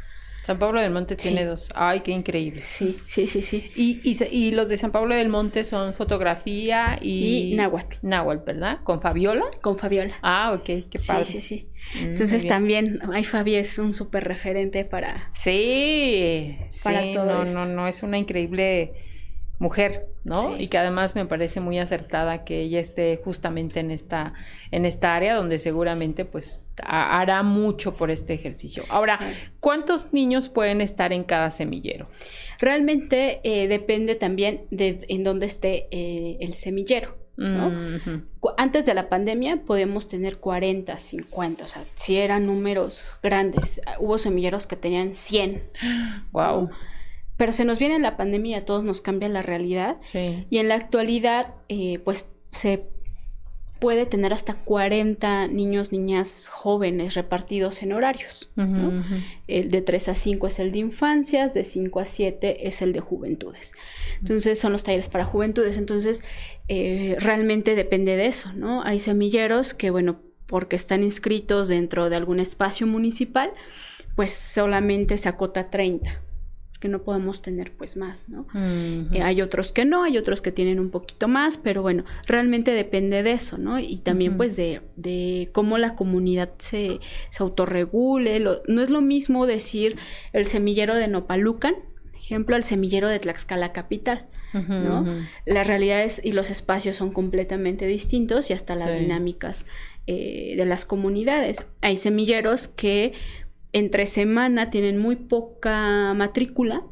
[0.46, 1.70] San Pablo del Monte tiene dos.
[1.74, 2.60] Ay, qué increíble.
[2.60, 3.68] Sí, sí, sí, sí.
[3.74, 7.52] Y, y, los de San Pablo del Monte son fotografía y...
[7.52, 7.96] Y náhuatl.
[8.02, 8.78] Náhuatl, ¿verdad?
[8.84, 9.42] ¿Con Fabiola?
[9.60, 10.14] Con Fabiola.
[10.22, 11.24] Ah, ok, qué padre.
[11.24, 11.68] Sí, sí, sí.
[11.96, 15.28] Mm, Entonces también, ay, Fabi es un súper referente para...
[15.32, 18.92] Sí, para sí, todo no, no, no, es una increíble
[19.58, 20.58] mujer, ¿no?
[20.58, 24.34] Y que además me parece muy acertada que ella esté justamente en esta,
[24.70, 28.84] en esta área donde seguramente pues hará mucho por este ejercicio.
[28.90, 29.18] Ahora,
[29.60, 32.08] ¿cuántos niños pueden estar en cada semillero?
[32.58, 37.16] Realmente eh, depende también de en dónde esté eh, el semillero.
[37.38, 37.70] ¿no?
[38.56, 43.80] Antes de la pandemia podemos tener 40, 50, o sea, si eran números grandes.
[44.00, 45.62] Hubo semilleros que tenían 100.
[46.32, 46.70] Wow.
[47.36, 49.96] Pero se nos viene la pandemia, a todos nos cambia la realidad.
[50.50, 52.84] Y en la actualidad, eh, pues se
[53.78, 58.50] puede tener hasta 40 niños, niñas jóvenes repartidos en horarios.
[59.46, 62.92] El de 3 a 5 es el de infancias, de 5 a 7 es el
[62.92, 63.72] de juventudes.
[64.20, 65.76] Entonces son los talleres para juventudes.
[65.76, 66.24] Entonces
[66.68, 68.82] eh, realmente depende de eso, ¿no?
[68.82, 73.50] Hay semilleros que, bueno, porque están inscritos dentro de algún espacio municipal,
[74.14, 76.22] pues solamente se acota a 30
[76.88, 78.46] no podemos tener pues más, ¿no?
[78.54, 82.72] Eh, hay otros que no, hay otros que tienen un poquito más, pero bueno, realmente
[82.72, 83.78] depende de eso, ¿no?
[83.78, 88.40] Y también pues de, de, cómo la comunidad se, se autorregule.
[88.66, 89.96] no es lo mismo decir
[90.32, 91.74] el semillero de Nopalucan,
[92.26, 94.26] ejemplo, el semillero de Tlaxcala Capital.
[94.52, 95.04] ¿no?
[95.44, 99.66] Las realidades y los espacios son completamente distintos y hasta las dinámicas
[100.06, 101.66] eh, de las comunidades.
[101.82, 103.12] Hay semilleros que
[103.76, 106.82] entre semana tienen muy poca matrícula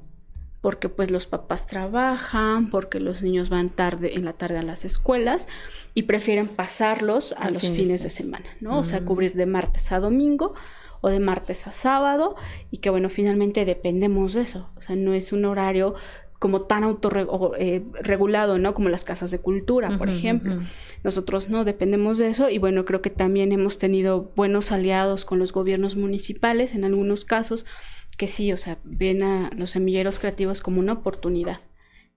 [0.60, 4.84] porque pues los papás trabajan, porque los niños van tarde en la tarde a las
[4.84, 5.48] escuelas
[5.94, 8.78] y prefieren pasarlos a los fines de semana, ¿no?
[8.78, 9.04] O sea, mm.
[9.06, 10.52] cubrir de martes a domingo
[11.00, 12.36] o de martes a sábado
[12.70, 15.94] y que bueno, finalmente dependemos de eso, o sea, no es un horario
[16.44, 18.74] como tan autorregulado, eh, ¿no?
[18.74, 20.58] Como las casas de cultura, por ejemplo.
[21.02, 25.38] Nosotros no dependemos de eso y bueno, creo que también hemos tenido buenos aliados con
[25.38, 27.64] los gobiernos municipales en algunos casos
[28.18, 31.60] que sí, o sea, ven a los semilleros creativos como una oportunidad,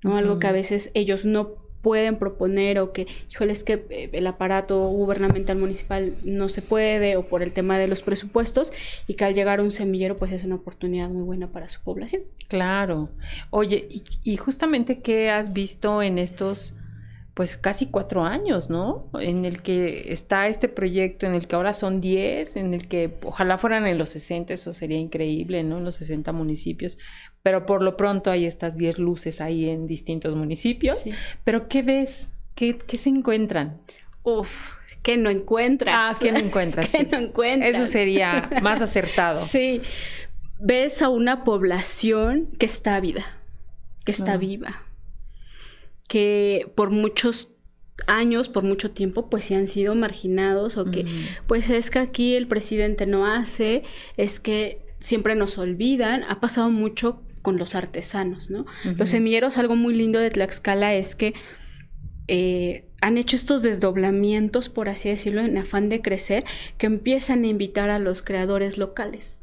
[0.04, 0.18] ¿no?
[0.18, 4.28] Algo que a veces ellos no pueden proponer o que, híjole, es que eh, el
[4.28, 8.72] aparato gubernamental municipal no se puede o por el tema de los presupuestos
[9.08, 11.82] y que al llegar a un semillero pues es una oportunidad muy buena para su
[11.82, 12.24] población.
[12.48, 13.10] Claro.
[13.50, 13.88] Oye,
[14.24, 16.76] y, justamente qué has visto en estos
[17.34, 19.12] pues casi cuatro años, ¿no?
[19.20, 23.13] En el que está este proyecto, en el que ahora son diez, en el que
[23.22, 25.78] ojalá fueran en los 60, eso sería increíble, ¿no?
[25.78, 26.98] En los 60 municipios,
[27.43, 31.04] pero por lo pronto hay estas 10 luces ahí en distintos municipios.
[31.43, 32.30] Pero ¿qué ves?
[32.56, 33.82] ¿Qué, se encuentran?
[34.23, 34.50] Uf,
[35.04, 35.95] ¿qué no encuentras?
[35.97, 36.89] Ah, ¿qué no encuentras?
[36.91, 37.76] ¿Qué no encuentras?
[37.76, 39.43] Eso sería más acertado.
[39.45, 39.82] Sí.
[40.60, 43.26] Ves a una población que está viva,
[44.06, 44.82] que está viva,
[46.08, 47.50] que por muchos
[48.08, 51.06] años, por mucho tiempo, pues sí han sido marginados o que,
[51.45, 53.84] pues es que aquí el presidente no hace,
[54.17, 58.66] es que siempre nos olvidan, ha pasado mucho con los artesanos, ¿no?
[58.98, 61.34] Los semilleros, algo muy lindo de Tlaxcala es que
[62.28, 66.44] eh, han hecho estos desdoblamientos, por así decirlo, en afán de crecer,
[66.78, 69.42] que empiezan a invitar a los creadores locales.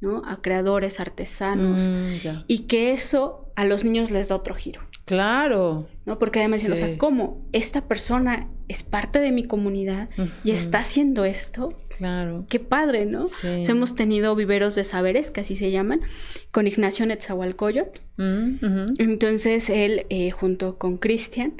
[0.00, 0.22] ¿no?
[0.24, 1.82] A creadores artesanos.
[1.82, 4.80] Mm, y que eso a los niños les da otro giro.
[5.04, 5.88] Claro.
[6.04, 6.18] ¿No?
[6.18, 7.44] Porque además dicen, o sea, ¿cómo?
[7.52, 10.08] Esta persona es parte de mi comunidad
[10.44, 11.78] y está haciendo esto.
[11.96, 12.46] Claro.
[12.48, 13.26] Qué padre, ¿no?
[13.42, 16.00] hemos tenido viveros de saberes, que así se llaman,
[16.50, 18.00] con Ignacio Netzahualcoyot.
[18.16, 21.54] Mm, Entonces él, eh, junto con Cristian,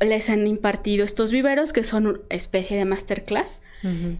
[0.00, 3.62] les han impartido estos viveros que son una especie de masterclass,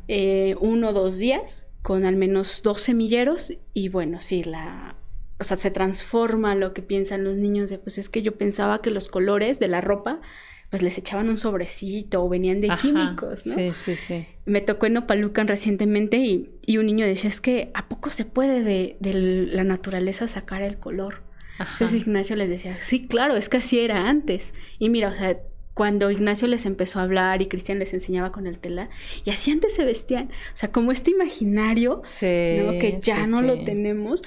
[0.08, 4.96] eh, uno o dos días con al menos dos semilleros y bueno, sí, la,
[5.40, 8.82] o sea, se transforma lo que piensan los niños de, pues es que yo pensaba
[8.82, 10.20] que los colores de la ropa,
[10.68, 13.54] pues les echaban un sobrecito o venían de químicos, ¿no?
[13.54, 14.26] Sí, sí, sí.
[14.44, 18.24] Me tocó en Opalucan recientemente y, y, un niño decía, es que ¿a poco se
[18.24, 21.22] puede de, de la naturaleza sacar el color?
[21.58, 24.54] Entonces Ignacio les decía, sí, claro, es que así era antes.
[24.78, 25.38] Y mira, o sea,
[25.74, 28.90] cuando Ignacio les empezó a hablar y Cristian les enseñaba con el telar,
[29.24, 30.26] y así antes se vestían.
[30.26, 34.22] O sea, como este imaginario que ya no lo tenemos,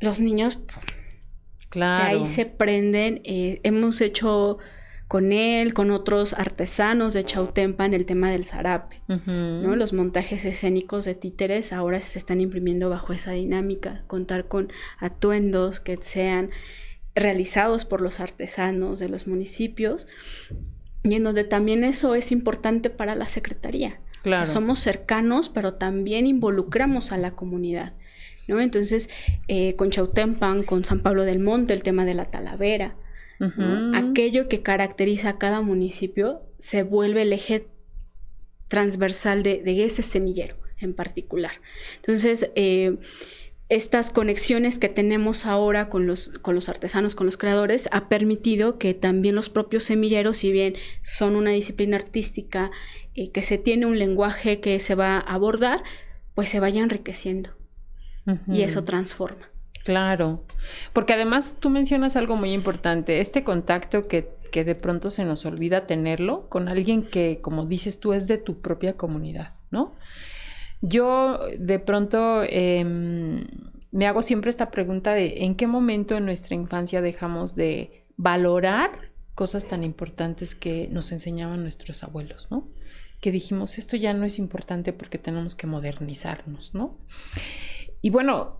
[0.00, 0.58] los niños
[1.70, 2.04] claro.
[2.04, 3.20] de ahí se prenden.
[3.24, 4.58] Eh, hemos hecho
[5.08, 9.00] con él, con otros artesanos de Chautempa en el tema del zarape.
[9.08, 9.74] ¿no?
[9.74, 15.80] Los montajes escénicos de títeres ahora se están imprimiendo bajo esa dinámica, contar con atuendos
[15.80, 16.50] que sean
[17.14, 20.06] realizados por los artesanos de los municipios
[21.02, 24.00] y en donde también eso es importante para la Secretaría.
[24.22, 24.44] Claro.
[24.46, 27.94] somos cercanos, pero también involucramos a la comunidad.
[28.48, 28.60] ¿No?
[28.60, 29.08] Entonces,
[29.46, 32.96] eh, con Chautempan, con San Pablo del Monte, el tema de la talavera,
[33.94, 37.68] aquello que caracteriza a cada municipio se vuelve el eje
[38.66, 41.52] transversal de, ese semillero en particular.
[41.96, 42.96] Entonces, eh,
[43.68, 48.78] estas conexiones que tenemos ahora con los, con los artesanos, con los creadores, ha permitido
[48.78, 52.70] que también los propios semilleros, si bien son una disciplina artística
[53.14, 55.82] eh, que se tiene un lenguaje que se va a abordar,
[56.34, 57.57] pues se vaya enriqueciendo.
[58.46, 59.48] Y eso transforma.
[59.84, 60.44] Claro,
[60.92, 65.46] porque además tú mencionas algo muy importante, este contacto que, que de pronto se nos
[65.46, 69.94] olvida tenerlo con alguien que, como dices tú, es de tu propia comunidad, ¿no?
[70.80, 73.46] Yo de pronto em,
[73.90, 79.10] me hago siempre esta pregunta de en qué momento en nuestra infancia dejamos de valorar
[79.34, 82.68] cosas tan importantes que nos enseñaban nuestros abuelos, ¿no?
[83.20, 86.98] Que dijimos, esto ya no es importante porque tenemos que modernizarnos, ¿no?
[88.00, 88.58] Y bueno,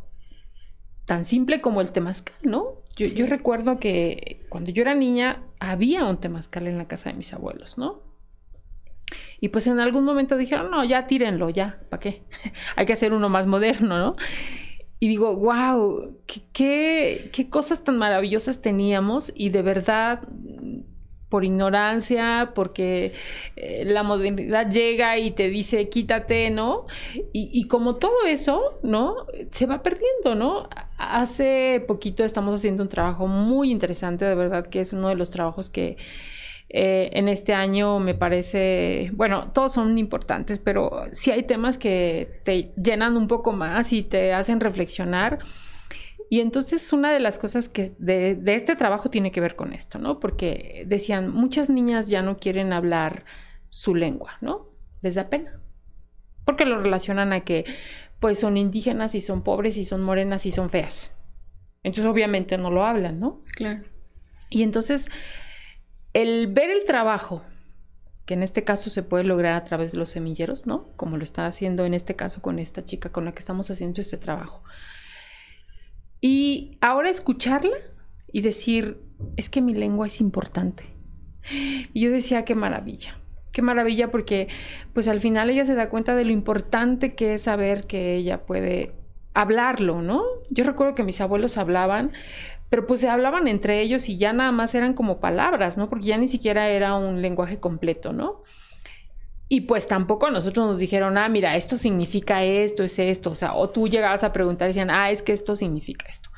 [1.06, 2.82] tan simple como el temazcal, ¿no?
[2.96, 7.16] Yo, yo recuerdo que cuando yo era niña había un temazcal en la casa de
[7.16, 8.02] mis abuelos, ¿no?
[9.40, 12.22] Y pues en algún momento dijeron, no, ya tírenlo, ya, ¿para qué?
[12.76, 14.16] Hay que hacer uno más moderno, ¿no?
[15.00, 20.22] Y digo, wow, qué, qué, cosas tan maravillosas teníamos y de verdad
[21.28, 23.12] por ignorancia, porque
[23.56, 26.86] eh, la modernidad llega y te dice quítate, ¿no?
[27.32, 29.26] Y, como todo eso, ¿no?
[29.50, 30.68] Se va perdiendo, ¿no?
[30.96, 35.30] Hace poquito estamos haciendo un trabajo muy interesante, de verdad que es uno de los
[35.30, 35.96] trabajos que
[36.70, 42.40] eh, en este año me parece, bueno, todos son importantes, pero sí hay temas que
[42.44, 45.38] te llenan un poco más y te hacen reflexionar.
[46.30, 49.72] Y entonces una de las cosas que de, de, este trabajo tiene que ver con
[49.72, 50.20] esto, ¿no?
[50.20, 53.24] Porque decían, muchas niñas ya no quieren hablar
[53.70, 54.68] su lengua, ¿no?
[55.00, 55.60] Les da pena.
[56.44, 57.64] Porque lo relacionan a que
[58.20, 61.14] pues son indígenas y son pobres y son morenas y son feas.
[61.82, 63.40] Entonces obviamente no lo hablan, ¿no?
[63.54, 63.84] Claro.
[64.50, 65.10] Y entonces
[66.12, 67.42] el ver el trabajo,
[68.26, 70.88] que en este caso se puede lograr a través de los semilleros, ¿no?
[70.96, 74.00] Como lo está haciendo en este caso con esta chica con la que estamos haciendo
[74.00, 74.62] este trabajo.
[76.20, 77.76] Y ahora escucharla
[78.32, 79.00] y decir,
[79.36, 80.84] es que mi lengua es importante.
[81.92, 83.18] Y yo decía, qué maravilla,
[83.52, 84.48] qué maravilla porque
[84.92, 88.44] pues al final ella se da cuenta de lo importante que es saber que ella
[88.44, 88.92] puede
[89.34, 90.22] hablarlo, ¿no?
[90.50, 92.12] Yo recuerdo que mis abuelos hablaban,
[92.68, 95.88] pero pues se hablaban entre ellos y ya nada más eran como palabras, ¿no?
[95.88, 98.42] Porque ya ni siquiera era un lenguaje completo, ¿no?
[99.48, 103.34] Y pues tampoco a nosotros nos dijeron, ah, mira, esto significa esto, es esto, o
[103.34, 106.30] sea, o tú llegabas a preguntar y decían, ah, es que esto significa esto.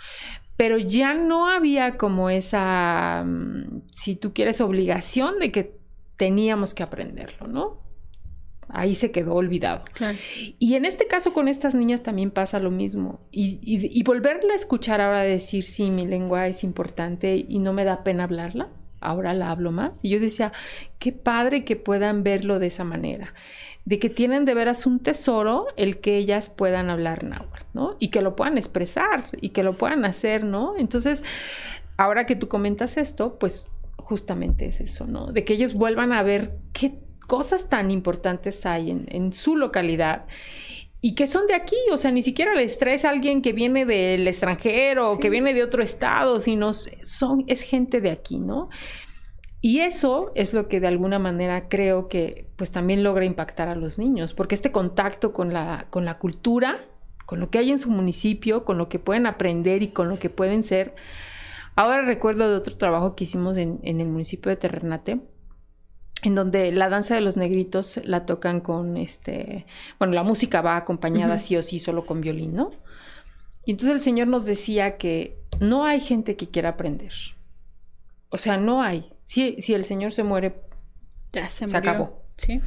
[0.57, 5.81] Pero ya no había como esa, mm, si tú quieres, obligación de que
[6.17, 7.91] teníamos que aprenderlo, ¿no?
[8.73, 9.83] ahí se quedó olvidado.
[10.59, 13.21] Y en este caso con estas niñas también pasa lo mismo.
[13.31, 17.85] Y, y, volverla a escuchar ahora decir, sí, mi lengua es importante y no me
[17.85, 18.69] da pena hablarla,
[19.01, 20.05] ahora la hablo más.
[20.05, 20.53] Y yo decía,
[20.99, 23.35] qué padre que puedan verlo de esa manera,
[23.85, 27.97] de que tienen de veras un tesoro el que ellas puedan hablar náhuatl, ¿no?
[27.99, 30.75] Y que lo puedan expresar y que lo puedan hacer, ¿no?
[30.77, 31.25] Entonces,
[31.97, 35.33] ahora que tú comentas esto, pues justamente es eso, ¿no?
[35.33, 36.99] De que ellos vuelvan a ver qué
[37.31, 40.25] cosas tan importantes hay en, su localidad
[41.01, 43.87] y que son de aquí, o sea, ni siquiera les traes a alguien que viene
[43.87, 48.69] del extranjero o que viene de otro estado, sino son, es gente de aquí, ¿no?
[49.63, 53.75] Y eso es lo que de alguna manera creo que pues también logra impactar a
[53.75, 56.87] los niños, porque este contacto con la, con la cultura,
[57.27, 60.19] con lo que hay en su municipio, con lo que pueden aprender y con lo
[60.19, 60.95] que pueden ser.
[61.77, 65.21] Ahora recuerdo de otro trabajo que hicimos en, el municipio de Terrenate,
[66.23, 69.67] en donde la danza de los negritos la tocan con este,
[69.99, 72.73] bueno, la música va acompañada sí o sí solo con violín, ¿no?
[73.65, 77.13] Y entonces el Señor nos decía que no hay gente que quiera aprender.
[78.31, 79.13] O sea, no hay.
[79.23, 80.55] Si, si el Señor se muere,
[81.33, 82.23] ya se, acabó.
[82.37, 82.61] ¿sí?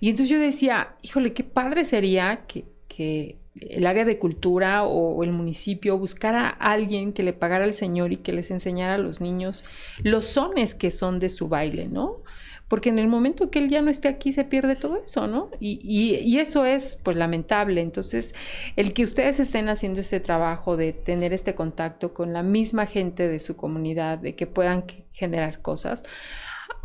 [0.00, 5.32] Y entonces yo decía, híjole, qué padre sería que, el área de cultura o, el
[5.32, 9.20] municipio buscara a alguien que le pagara al Señor y que les enseñara a los
[9.20, 9.64] niños
[10.02, 12.22] los sones que son de su baile, ¿no?
[12.72, 15.50] Porque en el momento que él ya no esté aquí se pierde todo eso, ¿no?
[15.60, 17.82] Y, y, eso es pues lamentable.
[17.82, 18.34] Entonces,
[18.76, 23.28] el que ustedes estén haciendo ese trabajo de tener este contacto con la misma gente
[23.28, 26.06] de su comunidad, de que puedan generar cosas.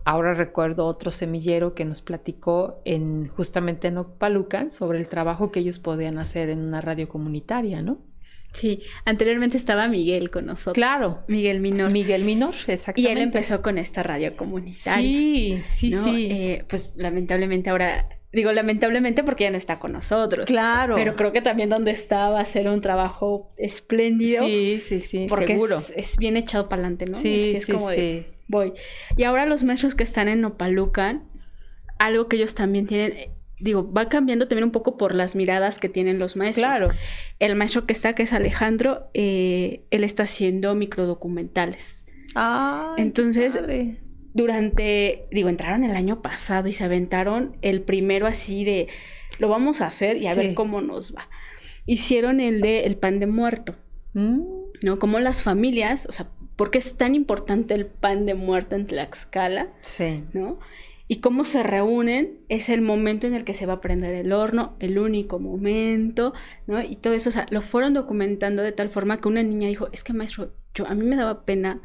[0.04, 5.62] Ahora recuerdo otro semillero que nos platicó en justamente en Ocpalucan sobre el trabajo que
[5.62, 8.00] ellos podían hacer en una radio comunitaria, ¿no?
[8.54, 10.74] Sí, anteriormente estaba Miguel con nosotros.
[10.74, 11.24] Claro.
[11.28, 11.92] Miguel Minor.
[11.92, 13.02] Miguel Minor, exactamente.
[13.02, 15.02] Y él empezó con esta radio comunitaria.
[15.04, 16.28] Sí, sí, sí.
[16.32, 20.46] Eh, pues lamentablemente ahora, digo lamentablemente porque ya no está con nosotros.
[20.46, 20.96] Claro.
[20.96, 24.44] Pero creo que también donde estaba va a ser un trabajo espléndido.
[24.44, 25.80] Sí, sí, sí, porque seguro.
[25.96, 27.16] Es, bien echado para adelante, ¿no?
[27.16, 28.26] Sí, es como sí.
[28.48, 28.74] voy.
[29.18, 31.30] Y ahora los maestros que están en Nopalucan,
[32.00, 35.90] algo que ellos también tienen digo, va cambiando también un poco por las miradas que
[35.90, 36.66] tienen los maestros.
[36.66, 36.90] Claro.
[37.40, 42.06] El maestro que está, que es Alejandro, eh, él está haciendo microdocumentales.
[42.36, 42.94] Ah.
[42.98, 43.58] Entonces,
[44.34, 48.88] durante, digo, entraron el año pasado y se aventaron el primero así de,
[49.40, 51.28] lo vamos a hacer y a ver cómo nos va.
[51.86, 53.76] Hicieron el de el pan de muerto.
[54.14, 54.42] Mm.
[54.84, 55.00] ¿No?
[55.00, 58.86] Como las familias, o sea, ¿por qué es tan importante el pan de muerto en
[58.86, 59.70] Tlaxcala?
[59.82, 60.24] Sí.
[60.34, 60.60] ¿No?
[61.08, 64.34] Y cómo se reúnen es el momento en el que se va a prender el
[64.34, 66.34] horno, el único momento,
[66.66, 66.82] ¿no?
[66.82, 69.88] Y todo eso, o sea, lo fueron documentando de tal forma que una niña dijo,
[69.94, 71.82] es que maestro, yo a mí me daba pena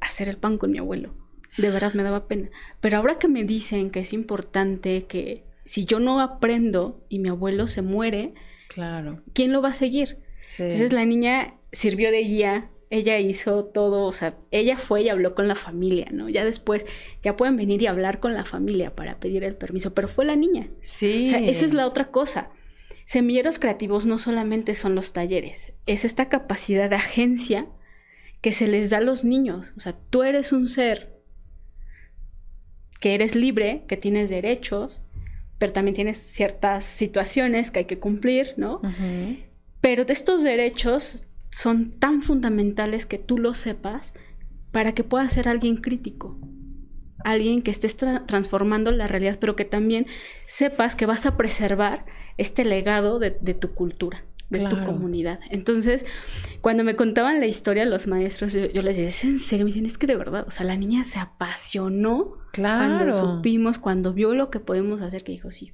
[0.00, 1.14] hacer el pan con mi abuelo,
[1.58, 5.84] de verdad me daba pena, pero ahora que me dicen que es importante que si
[5.84, 8.34] yo no aprendo y mi abuelo se muere,
[8.68, 9.22] claro.
[9.32, 10.18] ¿quién lo va a seguir?
[10.58, 15.36] Entonces la niña sirvió de guía ella hizo todo, o sea, ella fue y habló
[15.36, 16.28] con la familia, ¿no?
[16.28, 16.84] Ya después,
[17.22, 20.34] ya pueden venir y hablar con la familia para pedir el permiso, pero fue la
[20.34, 20.68] niña.
[20.82, 21.26] Sí.
[21.26, 22.50] O sea, eso es la otra cosa.
[23.04, 27.68] Semilleros creativos no solamente son los talleres, es esta capacidad de agencia
[28.40, 29.72] que se les da a los niños.
[29.76, 31.16] O sea, tú eres un ser
[32.98, 35.00] que eres libre, que tienes derechos,
[35.58, 38.80] pero también tienes ciertas situaciones que hay que cumplir, ¿no?
[39.80, 44.14] Pero de estos derechos son tan fundamentales que tú lo sepas
[44.72, 46.38] para que puedas ser alguien crítico,
[47.24, 50.06] alguien que estés transformando la realidad, pero que también
[50.46, 55.40] sepas que vas a preservar este legado de, tu cultura, de tu comunidad.
[55.50, 56.06] Entonces,
[56.60, 59.64] cuando me contaban la historia los maestros, yo, les decía, ¿es en serio?
[59.66, 64.12] Me dicen, es que de verdad, o sea, la niña se apasionó cuando supimos, cuando
[64.12, 65.72] vio lo que podemos hacer, que dijo, sí,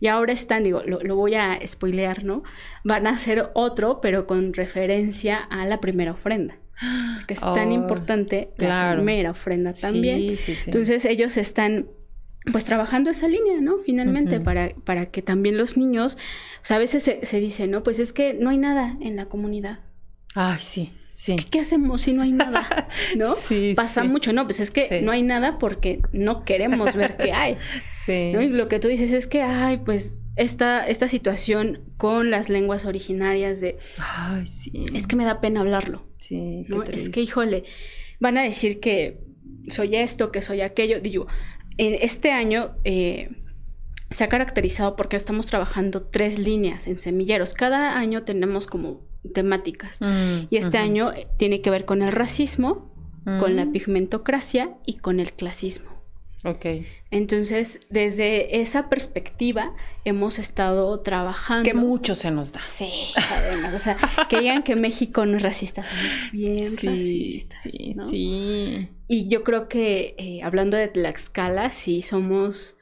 [0.00, 2.42] y ahora están, digo, lo, voy a spoilear, ¿no?
[2.84, 6.56] Van a hacer otro, pero con referencia a la primera ofrenda.
[7.26, 10.38] Que es tan oh, importante la primera ofrenda también.
[10.66, 11.88] Entonces ellos están
[12.52, 13.78] pues trabajando esa línea, ¿no?
[13.78, 16.16] Finalmente, para, para que también los niños,
[16.62, 17.82] o sea, a veces se, se dice, ¿no?
[17.82, 19.80] Pues es que no hay nada en la comunidad.
[20.34, 21.36] Ay, sí, sí.
[21.50, 22.88] ¿Qué hacemos si no hay nada?
[23.16, 23.34] ¿No?
[23.34, 27.32] Sí, Pasa mucho, no, pues es que no hay nada porque no queremos ver qué
[27.32, 27.56] hay.
[27.90, 28.32] Sí.
[28.32, 28.40] ¿no?
[28.40, 32.84] Y lo que tú dices es que, ay, pues esta, esta situación con las lenguas
[32.84, 33.76] originarias de...
[33.98, 34.86] Ay, sí.
[34.94, 36.06] Es que me da pena hablarlo.
[36.18, 36.64] Sí.
[36.68, 36.82] ¿no?
[36.84, 37.64] Es que, híjole,
[38.20, 39.20] van a decir que
[39.68, 41.00] soy esto, que soy aquello.
[41.00, 41.26] Digo,
[41.76, 42.76] en este año...
[42.84, 43.30] Eh,
[44.10, 47.52] se ha caracterizado porque estamos trabajando tres líneas en semilleros.
[47.52, 50.00] Cada año tenemos como temáticas.
[50.00, 52.94] Mm, y este año eh, tiene que ver con el racismo,
[53.40, 53.72] con la mm.
[53.72, 55.98] pigmentocracia y con el clasismo.
[56.44, 56.66] Ok.
[57.10, 61.64] Entonces, desde esa perspectiva hemos estado trabajando.
[61.64, 62.62] Que mucho se nos da.
[62.62, 63.74] Sí, además.
[63.74, 63.96] o sea,
[64.28, 67.62] que digan que México no es racista, somos bien racistas.
[67.62, 68.88] Sí, sí.
[69.08, 72.76] Y yo creo que eh, hablando de Tlaxcala, sí somos.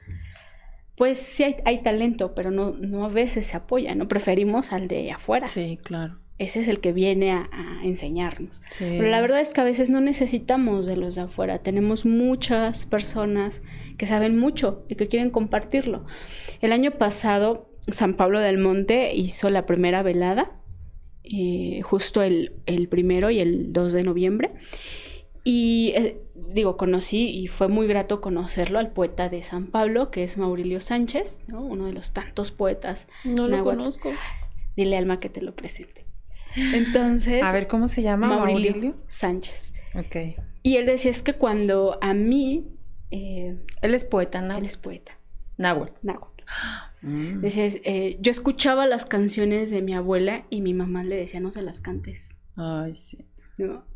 [0.95, 4.07] Pues sí hay, hay talento, pero no, no a veces se apoya, ¿no?
[4.07, 5.47] Preferimos al de afuera.
[5.47, 6.19] Sí, claro.
[6.39, 7.49] Ese es el que viene a,
[7.83, 8.61] enseñarnos.
[8.79, 11.59] Pero la verdad es que a veces no necesitamos de los de afuera.
[11.59, 13.63] Tenemos muchas personas
[13.97, 16.05] que saben mucho y que quieren compartirlo.
[16.61, 20.51] El año pasado, San Pablo del Monte hizo la primera velada,
[21.23, 22.51] eh, justo el,
[22.89, 24.53] primero y el 2 de noviembre.
[25.43, 30.23] Y eh, digo, conocí y fue muy grato conocerlo al poeta de San Pablo, que
[30.23, 33.07] es Maurilio Sánchez, uno de los tantos poetas.
[33.23, 34.11] No lo conozco.
[34.75, 36.06] Dile Alma que te lo presente.
[36.73, 37.43] Entonces.
[37.43, 38.27] A ver, ¿cómo se llama?
[38.27, 39.73] Maurilio, Sánchez.
[39.95, 40.37] Ok.
[40.63, 42.73] Y él decía: es que cuando a mí.
[43.09, 44.57] Eh, él es poeta, ¿no?
[44.57, 45.17] Él es poeta.
[45.57, 46.05] Náhuatl.
[46.05, 46.43] Náhuatl.
[47.01, 47.39] Mm.
[47.41, 51.51] Decía: eh, yo escuchaba las canciones de mi abuela y mi mamá le decía: no
[51.51, 52.35] se las cantes.
[52.57, 53.25] Ay, sí.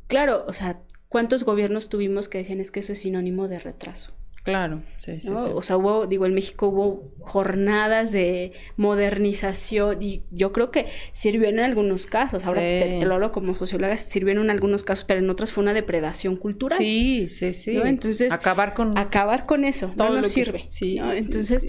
[0.07, 4.15] Claro, o sea, ¿cuántos gobiernos tuvimos que decían es que eso es sinónimo de retraso?
[4.43, 10.51] Claro, sí, sí, O sea, hubo, digo, en México hubo jornadas de modernización y yo
[10.51, 14.83] creo que sirvió en algunos casos, ahora te, lo hablo como socióloga, sirvió en algunos
[14.83, 16.77] casos, pero en otros fue una depredación cultural.
[16.77, 17.77] Sí, sí, sí.
[17.77, 18.97] Entonces, acabar con...
[18.97, 20.65] Acabar con eso, Todo no nos sirve.
[20.69, 21.67] Sí, Entonces,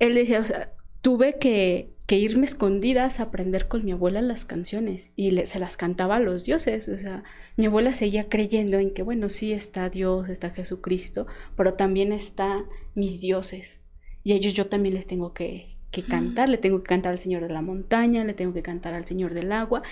[0.00, 4.46] él decía, o sea, tuve que que irme escondidas a aprender con mi abuela las
[4.46, 6.88] canciones y se las cantaba a los dioses.
[6.88, 7.22] O sea,
[7.58, 12.64] mi abuela seguía creyendo en que, bueno, sí está Dios, está Jesucristo, pero también están
[12.94, 13.80] mis dioses.
[14.24, 17.18] Y a ellos yo también les tengo que, que cantar, le tengo que cantar al
[17.18, 19.82] Señor de la montaña, le tengo que cantar al Señor del agua.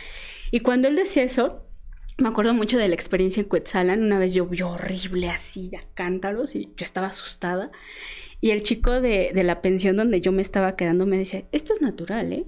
[0.50, 1.65] Y cuando él decía eso,
[2.18, 4.02] me acuerdo mucho de la experiencia en Cuetzalan.
[4.02, 7.70] Una vez llovió horrible así, a cántaros, y yo estaba asustada.
[8.40, 11.82] Y el chico de, la pensión donde yo me estaba quedando me decía, esto es
[11.82, 12.46] natural, ¿eh?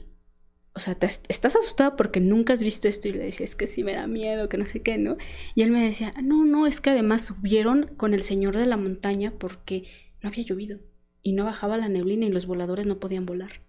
[0.74, 3.08] O sea, estás asustada porque nunca has visto esto.
[3.08, 5.16] Y le decía, es que sí me da miedo, que no sé qué, ¿no?
[5.54, 8.76] Y él me decía, no, no, es que además subieron con el señor de la
[8.76, 9.84] montaña porque
[10.22, 10.78] no había llovido.
[11.20, 13.60] Y no bajaba la neblina y los voladores no podían volar.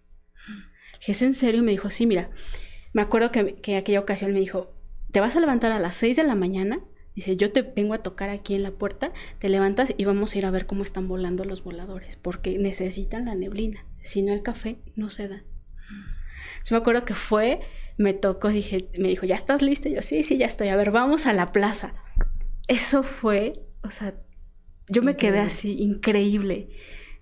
[1.06, 2.30] Y es en serio, me dijo, sí, mira,
[2.93, 4.79] me acuerdo que, que aquella ocasión me dijo,
[5.12, 6.80] te vas a levantar a las 6 de la mañana
[7.20, 10.38] Dice, yo te vengo a tocar aquí en la puerta, te levantas y vamos a
[10.38, 13.86] ir a ver cómo están volando los voladores, porque necesitan la neblina.
[14.03, 15.43] Si no, el café no se da.
[16.64, 17.60] Yo me acuerdo que fue,
[17.97, 19.89] me tocó, dije, me dijo, ¿ya estás lista?
[19.89, 20.70] yo, sí, sí, ya estoy.
[20.70, 21.93] A ver, vamos a la plaza.
[22.70, 24.16] Eso fue, o sea,
[24.88, 26.70] yo me quedé así, increíble,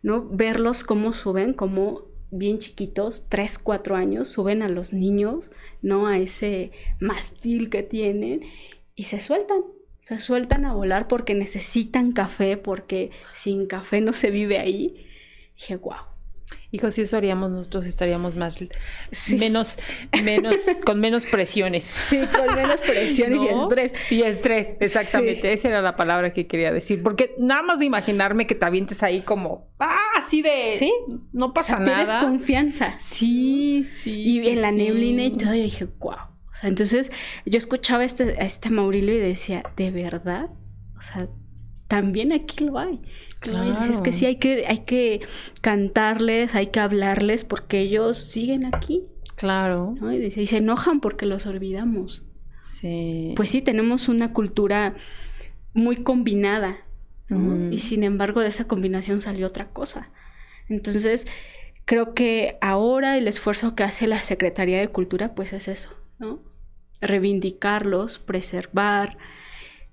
[0.04, 0.30] ¿no?
[0.30, 5.52] Verlos cómo suben, como bien chiquitos, 3, 4 años, suben a los niños,
[5.82, 6.08] ¿no?
[6.08, 8.42] A ese mastil que tienen
[8.96, 9.64] y se sueltan
[10.08, 15.06] se sueltan a volar porque necesitan café, porque sin café no se vive ahí.
[15.58, 15.98] dije, wow.
[16.72, 18.60] Hijo, si eso haríamos, nosotros estaríamos más,
[19.38, 19.78] menos,
[20.24, 21.84] menos, con menos presiones.
[21.84, 23.94] Sí, con menos presiones y estrés.
[24.12, 25.54] Y estrés, exactamente.
[25.54, 27.04] Esa era la palabra que quería decir.
[27.04, 30.92] Porque nada más de imaginarme que te avientes ahí como, ah, así de, sí,
[31.32, 32.04] no pasa nada.
[32.04, 32.96] Tienes confianza.
[32.98, 34.12] Sí, sí.
[34.12, 37.12] Y en la neblina y todo, yo dije, wow entonces
[37.46, 40.50] yo escuchaba este, a este Maurilio y decía, ¿de verdad?
[40.98, 41.28] O sea,
[41.88, 43.02] también aquí lo hay.
[43.50, 43.80] Claro.
[43.80, 45.22] es que sí hay que, hay que
[45.62, 49.04] cantarles, hay que hablarles porque ellos siguen aquí.
[49.36, 49.96] Claro.
[50.12, 52.24] Y, se enojan porque los olvidamos.
[52.80, 53.34] Sí.
[53.36, 54.96] Pues sí, tenemos una cultura
[55.74, 56.78] muy combinada.
[57.72, 60.12] Y sin embargo, de esa combinación salió otra cosa.
[60.70, 61.28] Entonces,
[61.84, 65.90] creo que ahora el esfuerzo que hace la Secretaría de Cultura, pues es eso,
[66.20, 66.42] ¿no?
[67.02, 69.18] Reivindicarlos, preservar,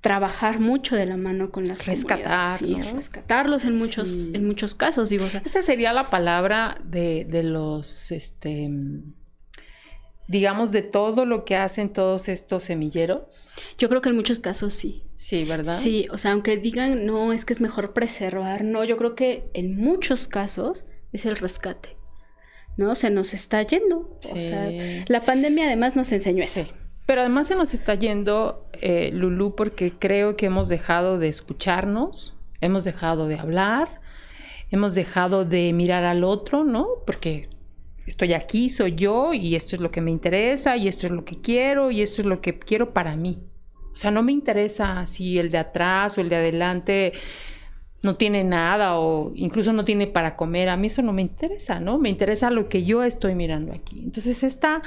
[0.05, 5.25] trabajar mucho de la mano con las rescatar, rescatarlos en muchos, en muchos casos, digo,
[5.25, 8.71] esa sería la palabra de, de los este
[10.29, 13.51] digamos, de todo lo que hacen todos estos semilleros?
[13.79, 15.05] Yo creo que en muchos casos sí.
[15.15, 15.79] Sí, ¿verdad?
[15.79, 19.49] Sí, o sea, aunque digan, no, es que es mejor preservar, no, yo creo que
[19.55, 21.97] en muchos casos es el rescate.
[22.77, 22.95] ¿no?
[22.95, 24.19] Se nos está yendo.
[24.31, 24.71] O sea,
[25.07, 26.67] la pandemia además nos enseñó eso.
[27.07, 32.37] Pero además se nos está yendo, eh, Lulú, porque creo que hemos dejado de escucharnos,
[32.61, 34.01] hemos dejado de hablar,
[34.71, 36.87] hemos dejado de mirar al otro, ¿no?
[37.07, 37.49] Porque
[38.07, 41.25] estoy aquí, soy yo, y esto es lo que me interesa, y esto es lo
[41.25, 43.39] que quiero, y esto es lo que quiero para mí.
[43.93, 47.13] O sea, no me interesa si el de atrás o el de adelante
[48.05, 51.81] no tiene nada o incluso no tiene para comer, a mí eso no me interesa,
[51.81, 51.99] ¿no?
[51.99, 54.01] Me interesa lo que yo estoy mirando aquí.
[54.05, 54.83] Entonces, esta,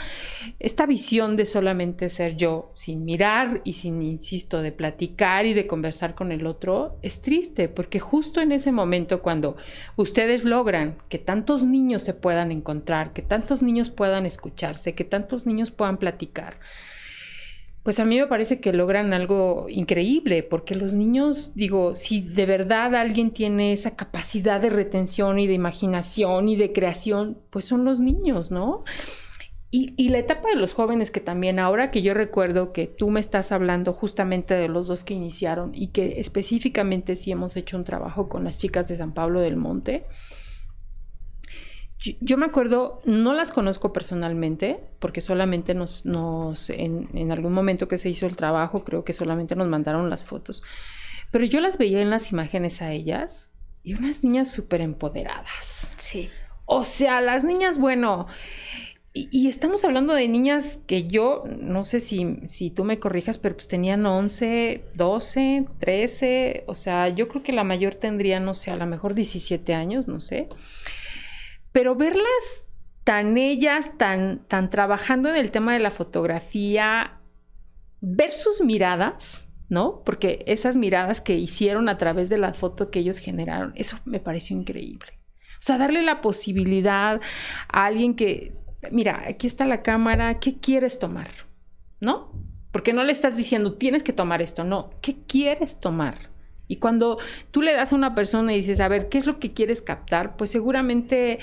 [0.60, 5.68] esta visión de solamente ser yo, sin mirar y sin, insisto, de platicar y de
[5.68, 9.58] conversar con el otro, es triste, porque justo en ese momento cuando
[9.96, 15.46] ustedes logran que tantos niños se puedan encontrar, que tantos niños puedan escucharse, que tantos
[15.46, 16.60] niños puedan platicar,
[17.88, 22.46] pues a mí me parece que logran algo increíble, porque los niños, digo, si de
[22.46, 27.86] verdad alguien tiene esa capacidad de retención y de imaginación y de creación, pues son
[27.86, 28.84] los niños, ¿no?
[29.72, 33.22] y, la etapa de los jóvenes que también ahora que yo recuerdo que tú me
[33.22, 37.86] estás hablando justamente de los dos que iniciaron y que específicamente sí hemos hecho un
[37.86, 40.08] trabajo con las chicas de San Pablo del Monte.
[42.00, 47.88] Yo, me acuerdo, no las conozco personalmente, porque solamente nos, nos en, en, algún momento
[47.88, 50.62] que se hizo el trabajo, creo que solamente nos mandaron las fotos,
[51.32, 53.52] pero yo las veía en las imágenes a ellas
[53.84, 55.96] y unas niñas súper empoderadas.
[55.98, 56.30] Sí.
[56.66, 58.28] O sea, las niñas, bueno,
[59.14, 63.56] y, estamos hablando de niñas que yo, no sé si, si tú me corrijas, pero
[63.56, 68.70] pues tenían 11, 12, 13, o sea, yo creo que la mayor tendría, no sé,
[68.70, 70.50] a lo mejor 17 años, no sé.
[71.78, 72.68] Pero verlas
[73.04, 77.20] tan ellas, tan, tan trabajando en el tema de la fotografía,
[78.02, 80.02] ver sus miradas, ¿no?
[80.04, 84.20] Porque esas miradas que hicieron a través de la foto que ellos generaron, eso me
[84.20, 85.20] pareció increíble.
[85.60, 87.22] O sea, darle la posibilidad
[87.68, 88.54] a alguien que
[88.92, 91.30] mira, aquí está la cámara, ¿qué quieres tomar?
[92.00, 92.32] ¿No?
[92.72, 96.32] Porque no le estás diciendo, tienes que tomar esto, no, ¿qué quieres tomar?
[96.68, 97.18] Y cuando
[97.52, 99.82] tú le das a una persona y dices, a ver, ¿qué es lo que quieres
[99.82, 100.36] captar?
[100.38, 101.40] Pues seguramente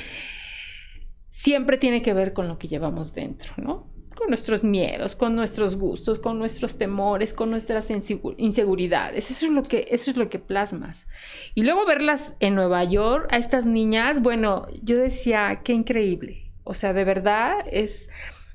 [1.28, 3.88] siempre tiene que ver con lo que llevamos dentro, ¿no?
[4.14, 9.30] Con nuestros miedos, con nuestros gustos, con nuestros temores, con nuestras inseguridades.
[9.30, 11.08] Eso es lo que, eso es lo que plasmas.
[11.54, 16.74] Y luego verlas en Nueva York, a estas niñas, bueno, yo decía, qué increíble o
[16.74, 18.10] sea, de verdad es,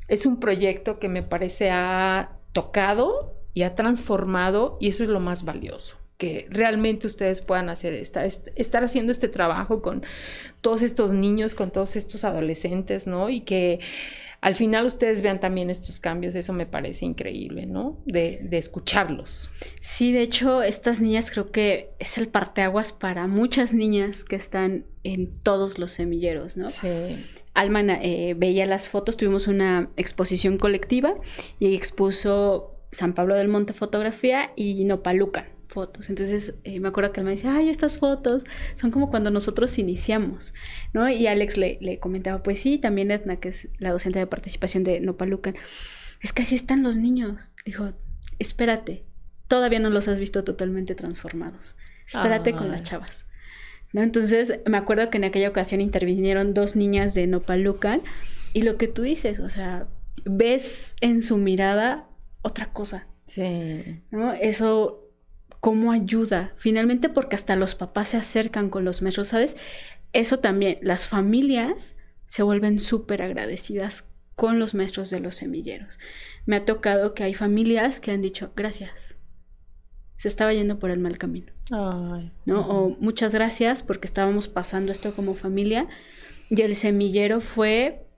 [0.07, 5.20] es un proyecto que me parece ha tocado y ha transformado y eso es lo
[5.20, 10.03] más valioso que realmente ustedes puedan hacer, estar, estar haciendo este trabajo con
[10.59, 13.30] todos estos niños, con todos estos adolescentes, ¿no?
[13.30, 13.80] Y que
[14.41, 17.99] al final ustedes vean también estos cambios, eso me parece increíble, ¿no?
[18.05, 19.49] De, de, escucharlos.
[19.80, 24.86] Sí, de hecho, estas niñas creo que es el parteaguas para muchas niñas que están
[25.05, 26.67] en todos los semilleros, ¿no?
[26.67, 26.89] Sí.
[27.53, 31.15] Alma eh, veía las fotos, tuvimos una exposición colectiva
[31.59, 36.09] y expuso San Pablo del Monte fotografía y Nopalucan fotos.
[36.09, 38.43] Entonces eh, me acuerdo que Alma decía, ay, estas fotos
[38.76, 40.53] son como cuando nosotros iniciamos,
[40.93, 41.07] ¿no?
[41.09, 44.99] Y Alex le, comentaba, pues sí, también Edna, que es la docente de participación de
[44.99, 45.55] Nopalucan,
[46.22, 47.51] es que así están los niños.
[47.65, 47.93] Dijo,
[48.39, 49.05] espérate,
[49.47, 51.76] todavía no los has visto totalmente transformados.
[52.05, 53.28] Espérate con las chavas.
[53.93, 54.01] ¿no?
[54.01, 58.01] Entonces, me acuerdo que en aquella ocasión intervinieron dos niñas de Nopalucan
[58.53, 59.88] y lo que tú dices, o sea,
[60.26, 62.07] ves en su mirada
[62.41, 63.07] otra cosa.
[63.28, 64.01] Sí.
[64.09, 64.34] ¿No?
[64.34, 65.09] Eso,
[65.60, 66.53] ¿cómo ayuda?
[66.57, 69.57] Finalmente, porque hasta los papás se acercan con los maestros, ¿sabes?
[70.14, 74.05] Eso también, las familias se vuelven súper agradecidas
[74.36, 75.99] con los maestros de los semilleros.
[76.45, 79.16] Me ha tocado que hay familias que han dicho, gracias,
[80.16, 81.51] se estaba yendo por el mal camino.
[82.45, 82.62] ¿no?
[82.62, 85.88] O muchas gracias porque estábamos pasando esto como familia
[86.49, 88.09] y el semillero fue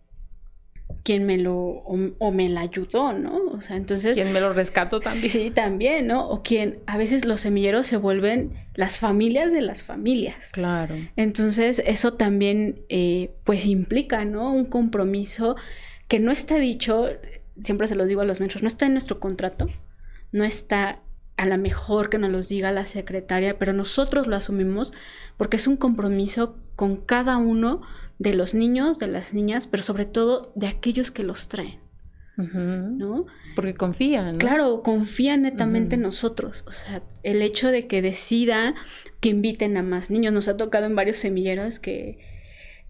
[1.03, 3.37] quien me lo o, me la ayudó, ¿no?
[3.51, 5.29] O sea, entonces quien me lo rescató también.
[5.29, 6.27] Sí, también, ¿no?
[6.29, 10.51] O quien a veces los semilleros se vuelven las familias de las familias.
[10.51, 10.95] Claro.
[11.15, 14.53] Entonces eso también eh, pues implica, ¿no?
[14.53, 15.55] Un compromiso
[16.07, 17.07] que no está dicho,
[17.63, 19.69] siempre se lo digo a los maestros, no está en nuestro contrato,
[20.31, 20.99] no está
[21.41, 24.93] a la mejor que nos los diga la secretaria, pero nosotros lo asumimos
[25.37, 27.81] porque es un compromiso con cada uno
[28.19, 31.79] de los niños, de las niñas, pero sobre todo de aquellos que los traen.
[32.37, 33.25] ¿No?
[33.55, 34.37] Porque confían.
[34.37, 36.63] Claro, confían netamente en nosotros.
[36.67, 38.75] O sea, el hecho de que decidan
[39.19, 40.33] que inviten a más niños.
[40.33, 42.19] Nos ha tocado en varios semilleros que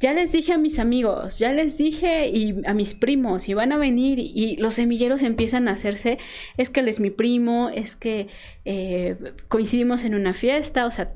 [0.02, 3.72] ya les dije a mis amigos, ya les dije y a mis primos y van
[3.72, 6.18] a venir y, los semilleros empiezan a hacerse,
[6.58, 8.28] es que él es mi primo, es que
[8.66, 9.16] eh,
[9.48, 11.14] coincidimos en una fiesta, o sea,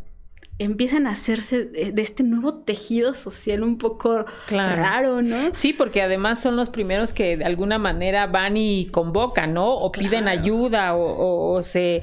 [0.60, 5.54] empiezan a hacerse de, este nuevo tejido social un poco raro, ¿no?
[5.54, 9.76] Sí, porque además son los primeros que de alguna manera van y convocan, ¿no?
[9.76, 12.02] O piden ayuda o, o, se...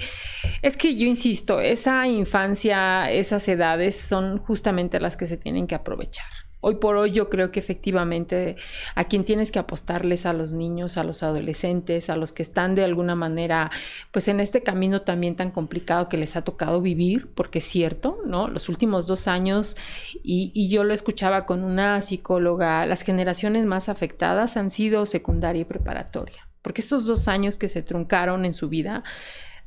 [0.61, 5.74] Es que yo insisto, esa infancia, esas edades son justamente las que se tienen que
[5.74, 6.26] aprovechar.
[6.65, 8.55] Hoy por hoy yo creo que efectivamente
[8.95, 12.77] a quien tienes que apostarles a los niños, a los adolescentes, a los que están
[12.77, 13.73] de alguna manera
[14.13, 18.21] pues en este camino también tan complicado que les ha tocado vivir, porque es cierto,
[18.25, 18.47] ¿no?
[18.47, 19.77] Los últimos dos años,
[20.23, 25.63] y, y yo lo escuchaba con una psicóloga, las generaciones más afectadas han sido secundaria
[25.63, 29.03] y preparatoria, porque estos dos años que se truncaron en su vida,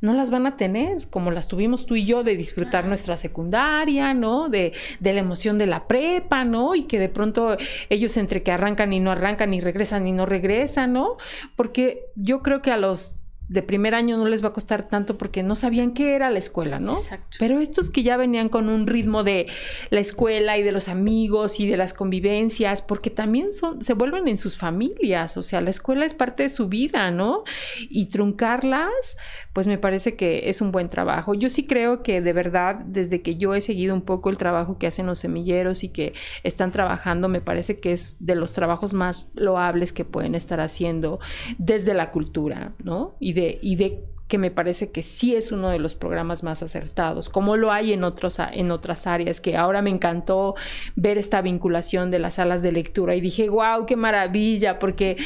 [0.01, 4.13] no las van a tener como las tuvimos tú y yo de disfrutar nuestra secundaria,
[4.13, 4.49] ¿no?
[4.49, 6.75] De, de, la emoción de la prepa, ¿no?
[6.75, 7.57] Y que de pronto
[7.89, 11.17] ellos entre que arrancan y no arrancan y regresan y no regresan, ¿no?
[11.55, 13.17] Porque yo creo que a los
[13.47, 16.39] de primer año no les va a costar tanto porque no sabían qué era la
[16.39, 16.93] escuela, ¿no?
[16.93, 17.37] Exacto.
[17.39, 19.47] Pero estos que ya venían con un ritmo de
[19.91, 24.27] la escuela y de los amigos y de las convivencias, porque también son, se vuelven
[24.27, 27.43] en sus familias, o sea, la escuela es parte de su vida, ¿no?
[27.89, 29.17] Y truncarlas,
[29.53, 31.33] pues me parece que es un buen trabajo.
[31.35, 34.79] Yo sí creo que de verdad, desde que yo he seguido un poco el trabajo
[34.79, 38.93] que hacen los semilleros y que están trabajando, me parece que es de los trabajos
[38.93, 41.19] más loables que pueden estar haciendo
[41.57, 43.15] desde la cultura, ¿no?
[43.19, 46.63] Y de, y de que me parece que sí es uno de los programas más
[46.63, 50.55] acertados, como lo hay en, otros, en otras áreas, que ahora me encantó
[50.95, 55.17] ver esta vinculación de las salas de lectura y dije, wow, qué maravilla, porque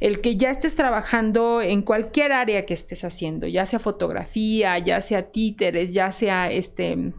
[0.00, 5.00] el que ya estés trabajando en cualquier área que estés haciendo, ya sea fotografía, ya
[5.00, 7.12] sea títeres, ya sea este...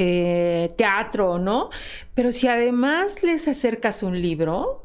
[0.00, 1.70] Eh, teatro, ¿no?
[2.14, 4.84] Pero si además les acercas un libro,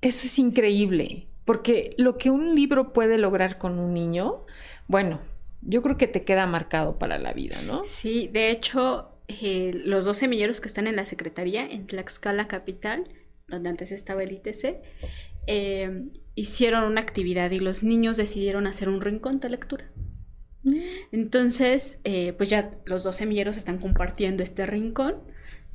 [0.00, 1.26] eso es increíble.
[1.46, 4.44] Porque lo que un libro puede lograr con un niño,
[4.88, 5.20] bueno,
[5.62, 7.84] yo creo que te queda marcado para la vida, ¿no?
[7.84, 13.08] Sí, de hecho, eh, los dos semilleros que están en la Secretaría, en Tlaxcala Capital,
[13.48, 14.82] donde antes estaba el ITC,
[15.46, 19.90] eh, hicieron una actividad y los niños decidieron hacer un rincón de lectura.
[20.64, 20.74] Mm.
[21.12, 25.22] Entonces, eh, pues ya los dos semilleros están compartiendo este rincón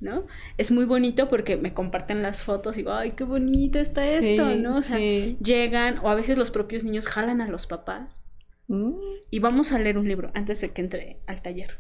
[0.02, 0.26] ¿no?
[0.58, 4.56] Es muy bonito porque me comparten las fotos y digo, ay, qué bonito está esto,
[4.56, 4.78] ¿no?
[4.78, 8.20] O sea, llegan, o a veces los propios niños jalan a los papás
[8.68, 8.93] mm.
[9.30, 11.78] y vamos a leer un libro antes de que entre al taller.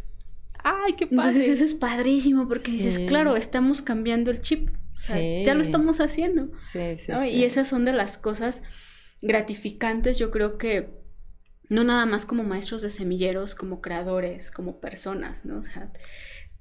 [0.63, 1.29] Ay, qué padre.
[1.29, 4.69] Entonces eso es padrísimo porque dices, claro, estamos cambiando el chip.
[5.43, 6.51] ya lo estamos haciendo.
[7.25, 8.63] Y esas son de las cosas
[9.23, 11.01] gratificantes, yo creo que
[11.69, 15.59] no nada más como maestros de semilleros, como creadores, como personas, ¿no?
[15.59, 15.91] O sea,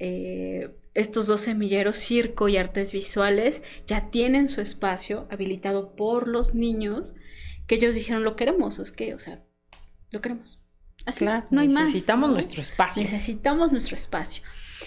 [0.01, 6.55] eh, estos dos semilleros, circo y artes visuales, ya tienen su espacio habilitado por los
[6.55, 7.15] niños
[7.67, 9.45] que ellos dijeron, lo queremos, es que, o sea,
[10.11, 10.59] lo queremos.
[11.07, 11.85] Así, no hay más.
[11.85, 13.03] Necesitamos nuestro espacio.
[13.03, 14.43] Necesitamos nuestro espacio.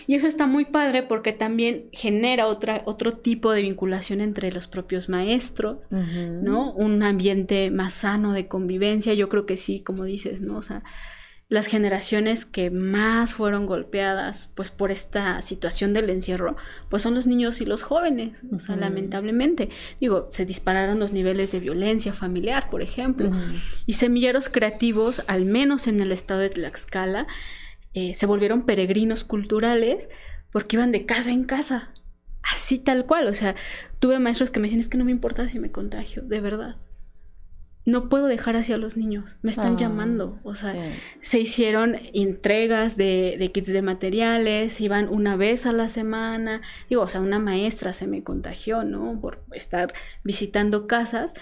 [0.05, 4.68] Y eso está muy padre porque también genera otra, otro tipo de vinculación entre los
[4.68, 6.74] propios maestros, ¿no?
[6.74, 9.14] Un ambiente más sano de convivencia.
[9.14, 10.57] Yo creo que sí, como dices, ¿no?
[10.57, 10.84] O sea,
[11.53, 16.57] las generaciones que más fueron golpeadas pues por esta situación del encierro
[16.89, 19.69] pues son los niños y los jóvenes o sea lamentablemente.
[20.01, 23.31] Digo se dispararon los niveles de violencia familiar por ejemplo.
[23.85, 27.27] Y semilleros creativos al menos en el estado de Tlaxcala
[27.93, 30.09] eh, se volvieron peregrinos culturales
[30.51, 31.91] porque iban de casa en casa.
[32.41, 33.27] Así tal cual.
[33.27, 33.53] O sea
[33.99, 36.77] tuve maestros que me decían es que no me importa si me contagio de verdad
[37.86, 40.39] no puedo dejar así a los niños, me están ah, llamando.
[40.43, 40.73] O sea,
[41.21, 46.61] se hicieron entregas de, de, kits de materiales, iban una vez a la semana.
[46.89, 49.19] Digo, o sea, una maestra se me contagió, ¿no?
[49.19, 51.34] Por estar visitando casas.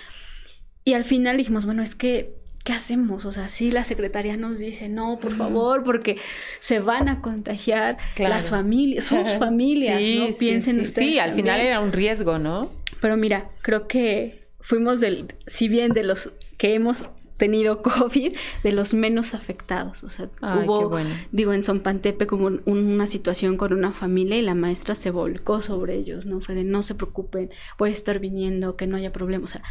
[0.84, 2.34] Y al final dijimos, bueno, es que,
[2.64, 3.26] ¿qué hacemos?
[3.26, 6.18] O sea, sí, la secretaria nos dice, no, por favor, porque
[6.60, 10.38] se van a contagiar las familias, sus familias, ¿no?
[10.40, 11.12] Piensen ustedes.
[11.12, 12.72] Sí, al final era un riesgo, ¿no?
[13.00, 17.06] Pero mira, creo que fuimos del, si bien de los que hemos
[17.42, 18.34] tenido COVID,
[18.64, 20.04] de los menos afectados.
[20.04, 20.96] O sea, hubo,
[21.32, 25.96] digo, en Sonpantepe como una situación con una familia y la maestra se volcó sobre
[25.96, 26.40] ellos, ¿no?
[26.40, 27.50] Fue de no se preocupen,
[27.80, 29.46] voy a estar viniendo, que no haya problema.
[29.46, 29.64] O sea,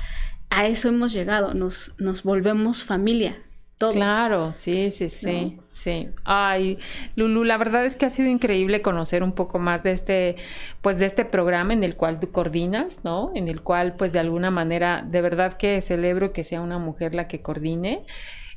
[0.50, 3.40] a eso hemos llegado, nos, nos volvemos familia.
[3.88, 6.08] Claro, sí, sí, sí, sí.
[6.24, 6.78] Ay,
[7.16, 10.36] Lulu, la verdad es que ha sido increíble conocer un poco más de este,
[10.82, 13.32] pues de este programa en el cual tú coordinas, ¿no?
[13.34, 17.14] En el cual, pues de alguna manera, de verdad que celebro que sea una mujer
[17.14, 18.04] la que coordine.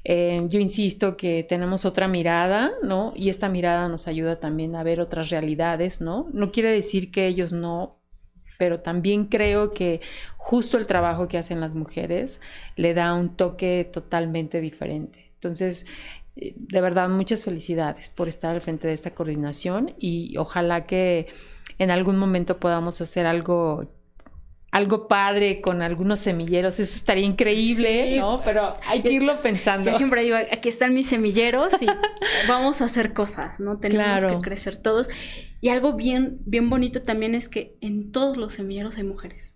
[0.03, 3.13] Eh, yo insisto que tenemos otra mirada, ¿no?
[3.15, 6.28] Y esta mirada nos ayuda también a ver otras realidades, ¿no?
[6.34, 8.03] No quiere decir que ellos no
[8.64, 9.99] pero también creo que
[10.38, 12.39] justo el trabajo que hacen las mujeres
[12.78, 15.34] le da un toque totalmente diferente.
[15.34, 15.86] Entonces,
[16.38, 21.28] eh, de verdad, muchas felicidades por estar al frente de esta coordinación y ojalá que
[21.78, 23.84] en algún momento podamos hacer algo
[24.74, 28.41] algo padre con algunos semilleros, eso estaría increíble, ¿no?
[28.43, 29.86] Pero hay que irlo pensando.
[29.86, 31.86] Yo siempre digo, aquí están mis semilleros y
[32.47, 33.78] vamos a hacer cosas, ¿no?
[33.78, 35.09] Tenemos que crecer todos.
[35.61, 39.55] Y algo bien, bien bonito también es que en todos los semilleros hay mujeres.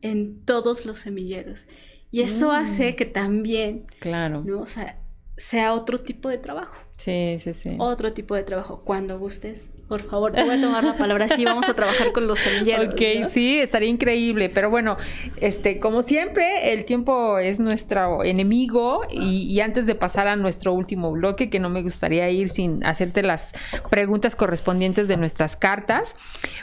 [0.00, 1.68] En todos los semilleros.
[2.10, 2.50] Y eso mm.
[2.50, 4.42] hace que también, claro.
[4.44, 4.62] ¿no?
[4.62, 4.98] O sea,
[5.36, 6.74] sea otro tipo de trabajo.
[6.96, 7.76] Sí, sí, sí.
[7.78, 8.82] Otro tipo de trabajo.
[8.84, 11.28] Cuando gustes, Por favor, te voy a tomar la palabra.
[11.28, 12.94] Sí, vamos a trabajar con los semilleros.
[12.94, 14.48] Ok, sí, estaría increíble.
[14.48, 14.96] Pero bueno,
[15.36, 19.02] este, como siempre, el tiempo es nuestro enemigo.
[19.10, 23.22] Y, antes de pasar a nuestro último bloque, que no me gustaría ir sin hacerte
[23.22, 23.52] las
[23.90, 26.16] preguntas correspondientes de nuestras cartas,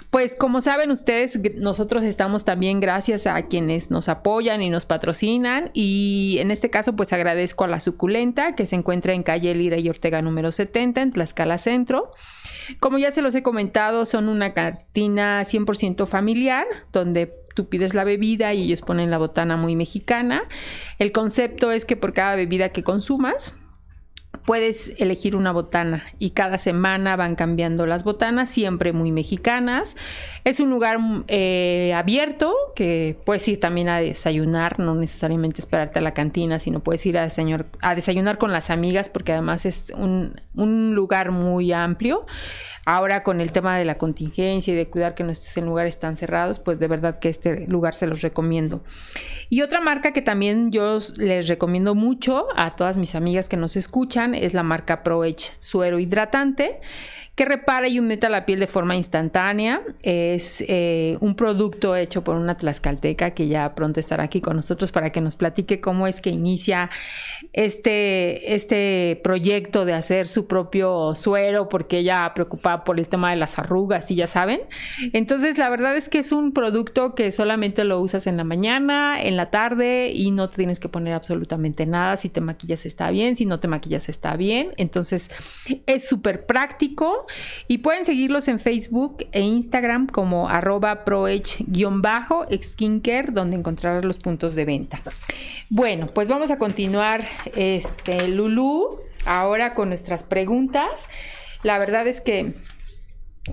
[0.09, 5.69] pues como saben ustedes, nosotros estamos también gracias a quienes nos apoyan y nos patrocinan.
[5.75, 9.77] Y en este caso, pues agradezco a la suculenta que se encuentra en calle Lira
[9.77, 12.11] y Ortega número 70 en Tlaxcala Centro.
[12.79, 18.03] Como ya se los he comentado, son una cantina 100% familiar, donde tú pides la
[18.03, 20.43] bebida y ellos ponen la botana muy mexicana.
[20.97, 23.55] El concepto es que por cada bebida que consumas,
[24.45, 29.95] puedes elegir una botana y cada semana van cambiando las botanas, siempre muy mexicanas.
[30.43, 30.97] Es un lugar
[31.27, 36.79] eh, abierto que puedes ir también a desayunar, no necesariamente esperarte a la cantina, sino
[36.79, 41.31] puedes ir a desayunar, a desayunar con las amigas porque además es un, un lugar
[41.31, 42.25] muy amplio.
[42.85, 45.99] Ahora con el tema de la contingencia y de cuidar que no estés en lugares
[45.99, 48.83] tan cerrados, pues de verdad que este lugar se los recomiendo.
[49.49, 53.75] Y otra marca que también yo les recomiendo mucho a todas mis amigas que nos
[53.75, 56.79] escuchan es la marca ProEdge Suero Hidratante
[57.39, 59.81] que repara y humecta la piel de forma instantánea.
[60.01, 64.91] Es eh, un producto hecho por una tlaxcalteca que ya pronto estará aquí con nosotros
[64.91, 66.89] para que nos platique cómo es que inicia
[67.53, 73.37] este, este proyecto de hacer su propio suero, porque ella preocupada por el tema de
[73.37, 74.59] las arrugas y ya saben.
[75.13, 79.15] Entonces, la verdad es que es un producto que solamente lo usas en la mañana,
[79.17, 82.17] en la tarde y no tienes que poner absolutamente nada.
[82.17, 84.73] Si te maquillas está bien, si no te maquillas está bien.
[84.75, 85.31] Entonces,
[85.85, 87.27] es súper práctico
[87.67, 94.65] y pueden seguirlos en Facebook e Instagram como arroba proedge-skincare, donde encontrarán los puntos de
[94.65, 95.01] venta.
[95.69, 97.25] Bueno, pues vamos a continuar,
[97.55, 101.09] este, Lulu, ahora con nuestras preguntas.
[101.63, 102.55] La verdad es que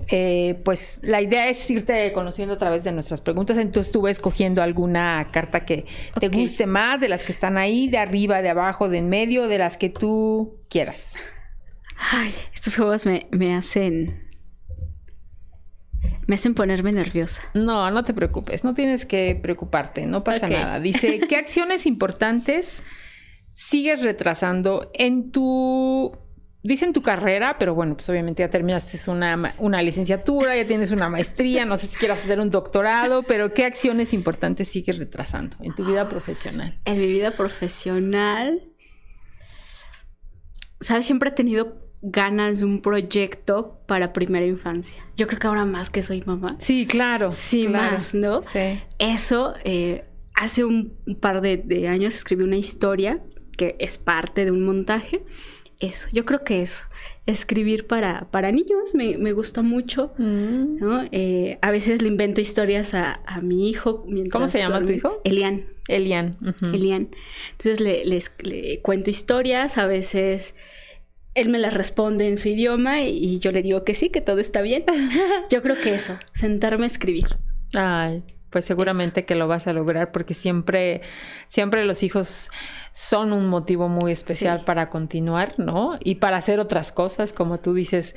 [0.09, 3.57] eh, pues la idea es irte conociendo a través de nuestras preguntas.
[3.57, 5.85] Entonces tú ves cogiendo alguna carta que
[6.19, 9.47] te guste más, de las que están ahí, de arriba, de abajo, de en medio,
[9.47, 11.15] de las que tú quieras.
[11.97, 14.27] Ay, estos juegos me, hacen.
[16.27, 17.41] Me hacen ponerme nerviosa.
[17.53, 20.79] No, no te preocupes, no tienes que preocuparte, no pasa nada.
[20.79, 22.83] Dice, ¿qué acciones importantes
[23.53, 26.11] sigues retrasando en tu
[26.67, 30.91] dice en tu carrera, pero bueno, pues obviamente ya terminaste una, una licenciatura, ya tienes
[30.91, 35.55] una maestría, no sé si quieras hacer un doctorado, pero ¿qué acciones importantes sigues retrasando
[35.61, 36.77] en tu vida profesional?
[36.83, 38.61] En mi vida profesional,
[40.81, 41.05] ¿sabes?
[41.05, 45.03] Siempre he tenido ganas un proyecto para primera infancia.
[45.15, 46.55] Yo creo que ahora más que soy mamá.
[46.59, 47.31] Sí, claro.
[47.31, 48.43] Sí, más, ¿no?
[48.43, 48.79] Sí.
[48.99, 53.21] Eso, eh, hace un par de, años escribí una historia
[53.57, 55.23] que es parte de un montaje.
[55.79, 56.83] Eso, yo creo que eso.
[57.25, 60.77] Escribir para, para niños me, gusta mucho, mm.
[60.79, 61.03] ¿no?
[61.11, 64.05] Eh, a veces le invento historias a, mi hijo.
[64.31, 65.21] ¿Cómo se llama tu hijo?
[65.23, 65.65] Elian.
[65.87, 66.35] Elian.
[66.61, 67.09] Elian.
[67.51, 70.55] Entonces le, les, le cuento historias, a veces
[71.37, 74.39] él me las responde en su idioma y yo le digo que sí, que todo
[74.39, 74.83] está bien.
[75.51, 77.27] Yo creo que eso, sentarme a escribir.
[77.75, 81.01] Ay, pues seguramente que lo vas a lograr porque siempre,
[81.45, 82.49] siempre los hijos
[82.91, 85.99] son un motivo muy especial para continuar, ¿no?
[86.03, 88.15] Y para hacer otras cosas, como tú dices,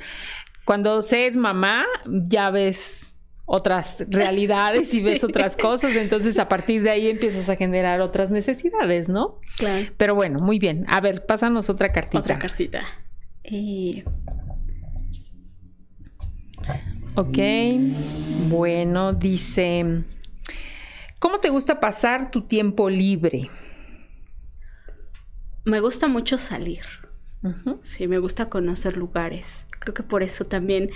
[0.65, 3.15] cuando se es mamá, ya ves
[3.45, 8.31] otras realidades y ves otras cosas, entonces a partir de ahí empiezas a generar otras
[8.31, 9.39] necesidades, ¿no?
[9.57, 9.91] Claro.
[9.95, 10.85] Pero bueno, muy bien.
[10.87, 12.17] A ver, pásanos otra cartita.
[12.17, 12.81] Otra cartita.
[17.15, 17.37] Ok,
[18.49, 20.03] bueno, dice,
[21.19, 23.49] ¿cómo te gusta pasar tu tiempo libre?
[25.65, 26.85] Me gusta mucho salir.
[27.81, 29.47] Sí, me gusta conocer lugares.
[29.79, 30.91] Creo que por eso también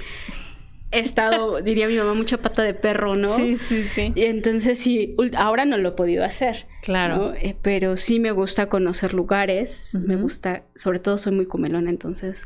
[0.91, 3.35] he estado, diría mi mamá, mucha pata de perro, ¿no?
[3.35, 4.13] Sí, sí, sí.
[4.15, 6.67] Y entonces sí, ahora no lo he podido hacer.
[6.81, 7.33] Claro.
[7.35, 12.45] Eh, pero sí me gusta conocer lugares, me gusta, sobre todo soy muy comelona, entonces...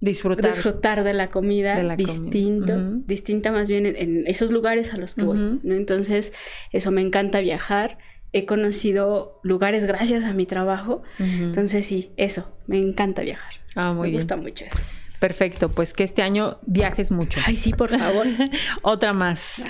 [0.00, 0.52] Disfrutar.
[0.52, 2.72] Disfrutar de la comida distinto,
[3.04, 5.74] distinta más bien en, esos lugares a los que voy, ¿no?
[5.74, 6.32] Entonces,
[6.70, 7.98] eso me encanta viajar.
[8.32, 11.02] He conocido lugares gracias a mi trabajo.
[11.18, 13.54] Entonces, sí, eso, me encanta viajar.
[13.74, 14.78] Ah, muy me gusta mucho eso.
[15.20, 17.40] Perfecto, pues que este año viajes mucho.
[17.44, 18.26] Ay, sí, por favor.
[18.82, 19.64] Otra más.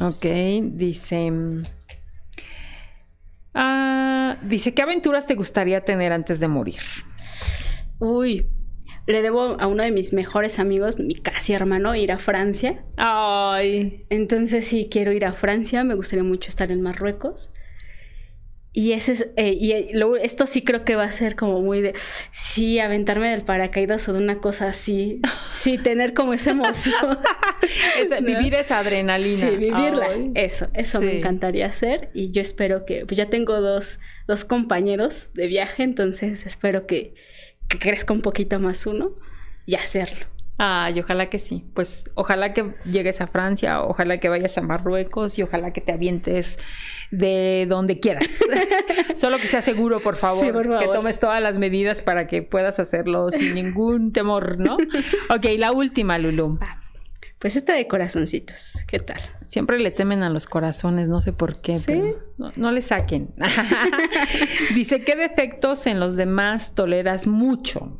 [0.00, 0.24] Ok,
[0.72, 1.30] dice.
[3.52, 6.80] Ah, dice, ¿qué aventuras te gustaría tener antes de morir?
[7.98, 8.46] Uy,
[9.06, 12.82] le debo a uno de mis mejores amigos, mi casi hermano, ir a Francia.
[12.96, 14.06] Ay.
[14.08, 17.50] Entonces sí, quiero ir a Francia, me gustaría mucho estar en Marruecos.
[18.72, 19.92] Y ese es, eh, y eh,
[20.22, 21.94] esto sí creo que va a ser como muy de,
[22.30, 27.18] sí, aventarme del paracaídas o de una cosa así, sí, tener como esa emoción.
[28.22, 29.40] Vivir esa adrenalina.
[29.40, 30.10] Sí, vivirla.
[30.34, 33.98] Eso, eso me encantaría hacer y yo espero que, pues ya tengo dos,
[34.28, 37.14] dos compañeros de viaje, entonces espero que,
[37.68, 39.16] que crezca un poquito más uno
[39.66, 40.26] y hacerlo.
[40.62, 41.64] Ay, ojalá que sí.
[41.72, 45.90] Pues ojalá que llegues a Francia, ojalá que vayas a Marruecos y ojalá que te
[45.90, 46.58] avientes
[47.10, 48.44] de donde quieras.
[49.16, 52.42] Solo que sea seguro, por favor, por favor, que tomes todas las medidas para que
[52.42, 54.76] puedas hacerlo sin ningún temor, ¿no?
[55.34, 56.58] Ok, la última, Lulu.
[57.38, 59.18] Pues esta de corazoncitos, ¿qué tal?
[59.46, 63.32] Siempre le temen a los corazones, no sé por qué, pero no, no, le saquen.
[64.74, 67.96] Dice, ¿qué defectos en los demás toleras mucho?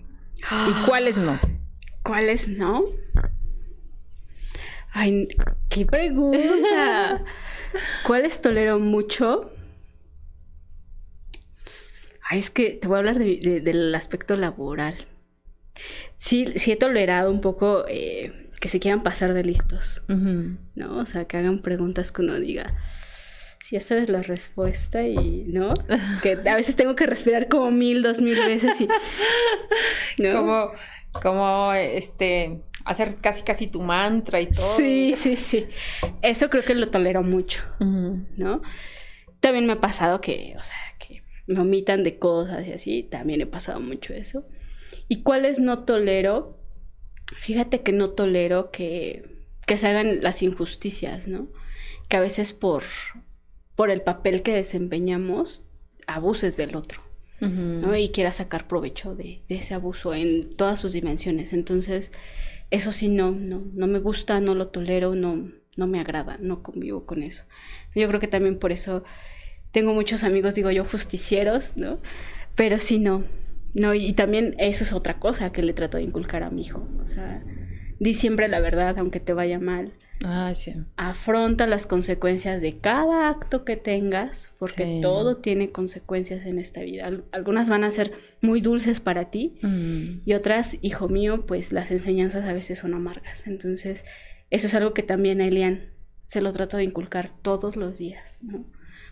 [0.68, 1.38] ¿Y cuáles no?
[2.02, 2.84] ¿Cuáles no?
[4.92, 5.28] Ay,
[5.68, 7.24] qué pregunta.
[8.06, 9.52] ¿Cuáles tolero mucho?
[12.28, 15.06] Ay, es que te voy a hablar del aspecto laboral.
[16.16, 20.98] Sí, sí he tolerado un poco eh, que se quieran pasar de listos, ¿no?
[20.98, 22.76] O sea, que hagan preguntas que uno diga,
[23.60, 25.74] si ya sabes la respuesta y, ¿no?
[26.22, 28.88] Que a veces tengo que respirar como mil, dos mil veces y...
[30.32, 30.72] Como
[31.12, 34.66] como este hacer casi casi tu mantra y todo.
[34.76, 35.66] Sí, sí, sí.
[36.22, 38.62] Eso creo que lo tolero mucho, ¿no?
[39.40, 43.40] También me ha pasado que, o sea, que me omitan de cosas y así, también
[43.40, 44.44] he pasado mucho eso.
[45.08, 46.58] ¿Y cuáles no tolero?
[47.38, 49.22] Fíjate que no tolero que,
[49.66, 51.48] que se hagan las injusticias, ¿no?
[52.08, 52.82] Que a veces por,
[53.76, 55.64] por el papel que desempeñamos
[56.06, 57.00] abuses del otro.
[57.40, 61.52] Y quiera sacar provecho de, ese abuso en todas sus dimensiones.
[61.52, 62.12] Entonces,
[62.70, 66.62] eso sí no, no, no me gusta, no lo tolero, no, no me agrada, no
[66.62, 67.44] convivo con eso.
[67.94, 69.04] Yo creo que también por eso
[69.72, 71.98] tengo muchos amigos, digo yo, justicieros, ¿no?
[72.54, 73.24] Pero sí no,
[73.74, 76.86] no, y también eso es otra cosa que le trato de inculcar a mi hijo.
[77.02, 77.42] O sea,
[78.00, 79.92] di siempre la verdad, aunque te vaya mal.
[80.24, 80.74] Ah, sí.
[80.96, 87.10] Afronta las consecuencias de cada acto que tengas, porque todo tiene consecuencias en esta vida.
[87.30, 90.22] Algunas van a ser muy dulces para ti mm.
[90.26, 93.46] y otras, hijo mío, pues las enseñanzas a veces son amargas.
[93.46, 94.04] Entonces,
[94.50, 95.90] eso es algo que también a Elian
[96.26, 98.64] se lo trato de inculcar todos los días, ¿no?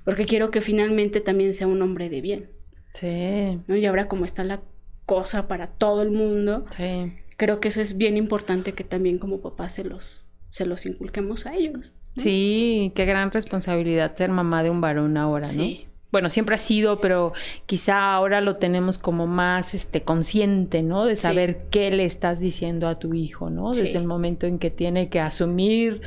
[0.05, 2.51] Porque quiero que finalmente también sea un hombre de bien.
[2.95, 3.59] Sí.
[3.67, 3.77] ¿no?
[3.77, 4.63] Y ahora como está la
[5.05, 9.41] cosa para todo el mundo, sí creo que eso es bien importante que también como
[9.41, 11.95] papá se los, se los inculquemos a ellos.
[12.17, 15.65] Sí, qué gran responsabilidad ser mamá de un varón ahora, ¿no?
[16.11, 17.33] Bueno, siempre ha sido, pero
[17.67, 21.05] quizá ahora lo tenemos como más este consciente, ¿no?
[21.05, 23.71] De saber qué le estás diciendo a tu hijo, ¿no?
[23.71, 26.01] Desde el momento en que tiene que asumir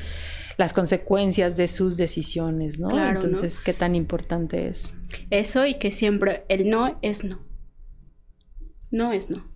[0.57, 2.89] las consecuencias de sus decisiones, ¿no?
[2.99, 4.93] Entonces, ¿qué tan importante es?
[5.29, 7.39] Eso y que siempre el no es no.
[8.89, 9.50] No es no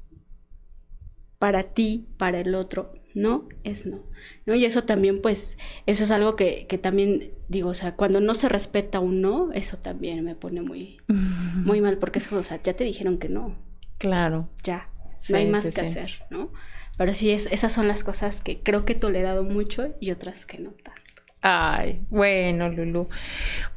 [1.39, 4.03] para ti, para el otro, no es no.
[4.45, 4.55] ¿no?
[4.55, 8.33] Y eso también, pues, eso es algo que, que, también digo, o sea, cuando no
[8.35, 12.43] se respeta un no, eso también me pone muy, muy mal, porque es como, o
[12.43, 13.55] sea, ya te dijeron que no.
[13.97, 14.49] Claro.
[14.63, 14.89] Ya,
[15.29, 16.51] no hay más que hacer, ¿no?
[16.97, 20.45] Pero sí, es, esas son las cosas que creo que he tolerado mucho y otras
[20.45, 21.01] que no tanto.
[21.41, 23.07] Ay, bueno, Lulu.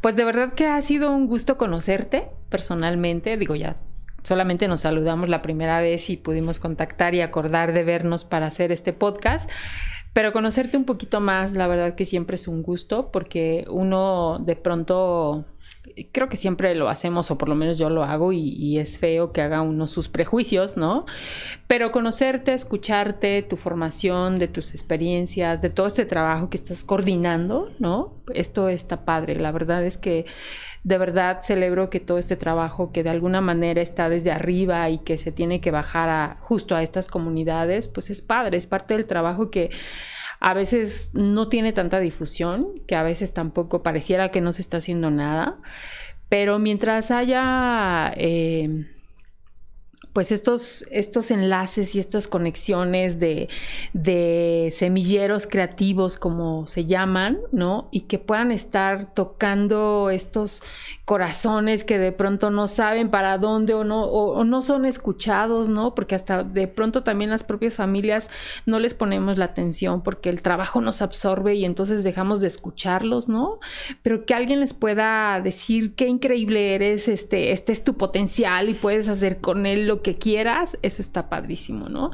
[0.01, 3.37] Pues de verdad que ha sido un gusto conocerte personalmente.
[3.37, 3.77] Digo, ya
[4.29, 8.71] solamente nos saludamos la primera vez y pudimos contactar y acordar de vernos para hacer
[8.71, 9.51] este podcast.
[10.13, 14.57] Pero conocerte un poquito más, la verdad que siempre es un gusto porque uno de
[14.57, 15.45] pronto
[16.13, 19.33] creo que siempre lo hacemos, o por lo menos yo lo hago, y, es feo
[19.33, 21.07] que haga uno sus prejuicios, ¿no?
[21.67, 27.71] Pero conocerte, escucharte, tu formación, de tus experiencias, de todo este trabajo que estás coordinando,
[27.79, 28.15] ¿no?
[28.35, 29.37] Esto está padre.
[29.37, 30.27] La verdad es que
[30.89, 34.97] de verdad celebro que todo este trabajo que de alguna manera está desde arriba y
[35.01, 38.95] que se tiene que bajar a, justo a estas comunidades, pues es padre, es parte
[38.95, 39.69] del trabajo que
[40.41, 44.79] a veces no tiene tanta difusión, que a veces tampoco pareciera que no se está
[44.79, 45.59] haciendo nada,
[46.31, 48.15] pero mientras haya...
[48.17, 48.87] Eh,
[50.13, 53.49] pues estos, estos enlaces y estas conexiones de,
[53.93, 57.89] de, semilleros creativos, como se llaman, ¿no?
[57.93, 60.63] Y que puedan estar tocando estos
[61.09, 65.95] corazones que de pronto no saben para dónde o no, o, no son escuchados, ¿no?
[65.95, 68.29] Porque hasta de pronto también las propias familias
[68.67, 73.27] no les ponemos la atención porque el trabajo nos absorbe y entonces dejamos de escucharlos,
[73.31, 73.59] ¿no?
[74.03, 78.75] Pero que alguien les pueda decir qué increíble eres, este, este es tu potencial y
[78.75, 82.11] puedes hacer con él lo que quieras, eso está padrísimo, ¿no?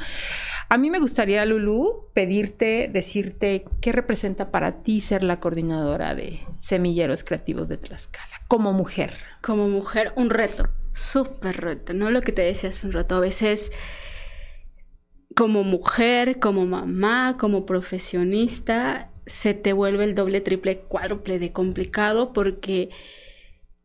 [0.74, 6.40] A mí me gustaría, Lulu, pedirte, decirte qué representa para ti ser la coordinadora de
[6.58, 9.12] Semilleros Creativos de Tlaxcala, como mujer.
[9.40, 12.10] Como mujer, un reto, súper reto, ¿no?
[12.10, 13.70] Lo que te decía hace un rato, a veces
[15.36, 22.32] como mujer, como mamá, como profesionista, se te vuelve el doble, triple, cuádruple de complicado
[22.32, 22.90] porque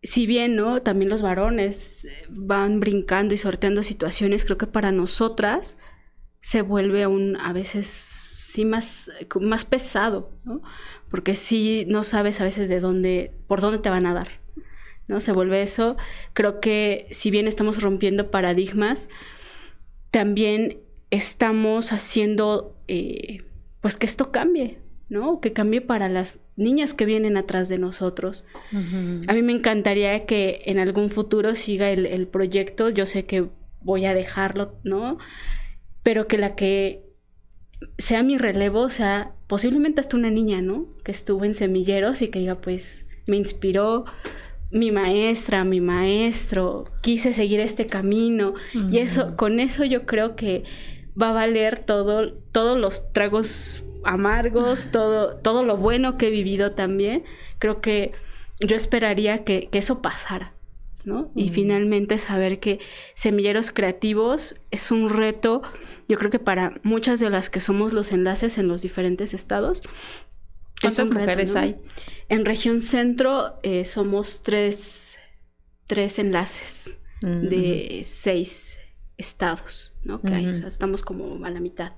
[0.02, 0.82] si bien, ¿no?
[0.82, 5.78] También los varones van brincando y sorteando situaciones, creo que para nosotras
[6.42, 9.12] se vuelve aún a veces sí más,
[9.42, 10.62] más pesado, ¿no?
[11.10, 14.30] Porque sí no sabes a veces de dónde, por dónde te van a dar,
[15.08, 15.20] ¿no?
[15.20, 15.98] Se vuelve eso.
[16.34, 19.10] Creo que si bien estamos rompiendo paradigmas,
[20.12, 20.80] también
[21.12, 23.40] estamos haciendo, eh,
[23.82, 24.80] pues que esto cambie,
[25.10, 25.42] ¿no?
[25.42, 28.46] Que cambie para las niñas que vienen atrás de nosotros.
[29.28, 32.90] A mí me encantaría que en algún futuro siga el, proyecto.
[32.90, 33.48] Yo sé que
[33.82, 35.18] voy a dejarlo, ¿no?
[36.04, 37.04] Pero que la que
[37.98, 40.88] sea mi relevo, sea posiblemente hasta una niña, ¿no?
[41.04, 44.06] Que estuvo en semilleros y que diga, pues, me inspiró
[44.72, 48.54] mi maestra, mi maestro, quise seguir este camino.
[48.92, 50.64] Y eso, con eso yo creo que
[51.20, 56.74] va a valer todo, todos los tragos amargos, todo, todo lo bueno que he vivido
[56.74, 57.24] también.
[57.58, 58.12] Creo que
[58.60, 60.54] yo esperaría que, eso pasara,
[61.04, 61.32] ¿no?
[61.36, 62.80] Y finalmente saber que
[63.16, 65.62] Semilleros Creativos es un reto,
[66.10, 69.84] yo creo que para muchas de las que somos los enlaces en los diferentes estados.
[70.82, 71.78] ¿Cuántas mujeres hay?
[72.30, 75.18] En región centro eh, somos tres,
[75.86, 78.80] tres enlaces de seis
[79.18, 80.22] estados, ¿no?
[80.22, 81.94] Que hay, o sea, estamos como a la mitad.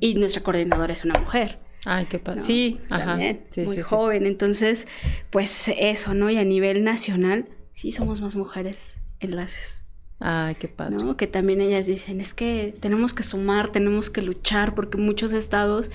[0.00, 1.58] Y nuestra coordinadora es una mujer.
[1.84, 2.42] Ay, qué padre.
[2.42, 3.18] Sí, ajá.
[3.58, 4.26] muy joven.
[4.26, 4.88] Entonces,
[5.30, 6.28] pues eso, ¿no?
[6.28, 7.44] Y a nivel nacional,
[7.74, 9.83] sí somos más mujeres enlaces.
[10.26, 10.96] Ay, qué padre.
[10.96, 11.18] ¿no?
[11.18, 15.90] Que también ellas dicen, es que tenemos que sumar, tenemos que luchar, porque muchos estados,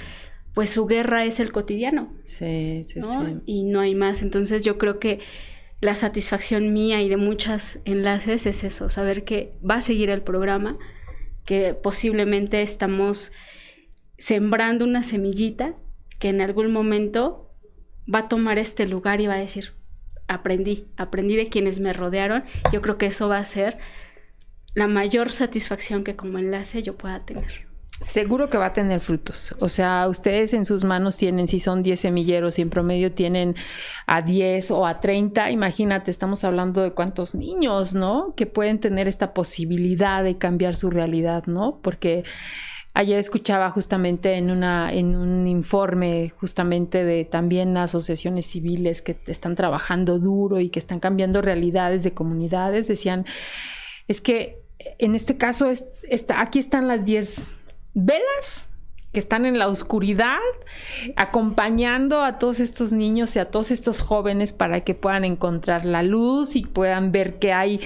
[0.53, 2.13] pues su guerra es el cotidiano.
[2.25, 3.41] Sí, sí, sí.
[3.47, 4.21] Y no hay más.
[4.21, 5.19] Entonces yo creo que
[5.82, 10.21] la satisfacción mía y de muchas enlaces es eso, saber que va a seguir el
[10.21, 10.77] programa,
[11.43, 13.32] que posiblemente estamos
[14.19, 15.73] sembrando una semillita
[16.19, 17.55] que en algún momento
[18.13, 19.73] va a tomar este lugar y va a decir,
[20.27, 23.80] aprendí, aprendí de quienes me rodearon, yo creo que eso va a ser
[24.80, 27.69] la mayor satisfacción que como enlace yo pueda tener
[28.01, 29.55] seguro que va a tener frutos.
[29.59, 33.55] O sea, ustedes en sus manos tienen, si son 10 semilleros y en promedio tienen
[34.07, 38.34] a 10 o a 30, imagínate, estamos hablando de cuántos niños, ¿no?
[38.36, 41.80] Que pueden tener esta posibilidad de cambiar su realidad, ¿no?
[41.82, 42.23] Porque
[42.93, 49.55] ayer escuchaba justamente en una en un informe justamente de también asociaciones civiles que están
[49.55, 53.25] trabajando duro y que están cambiando realidades de comunidades, decían,
[54.07, 57.57] es que en este caso es, está, aquí están las 10
[57.93, 58.69] velas
[59.11, 60.38] que están en la oscuridad,
[61.15, 66.03] acompañando a todos estos niños y a todos estos jóvenes para que puedan encontrar la
[66.03, 67.82] luz y puedan ver que hay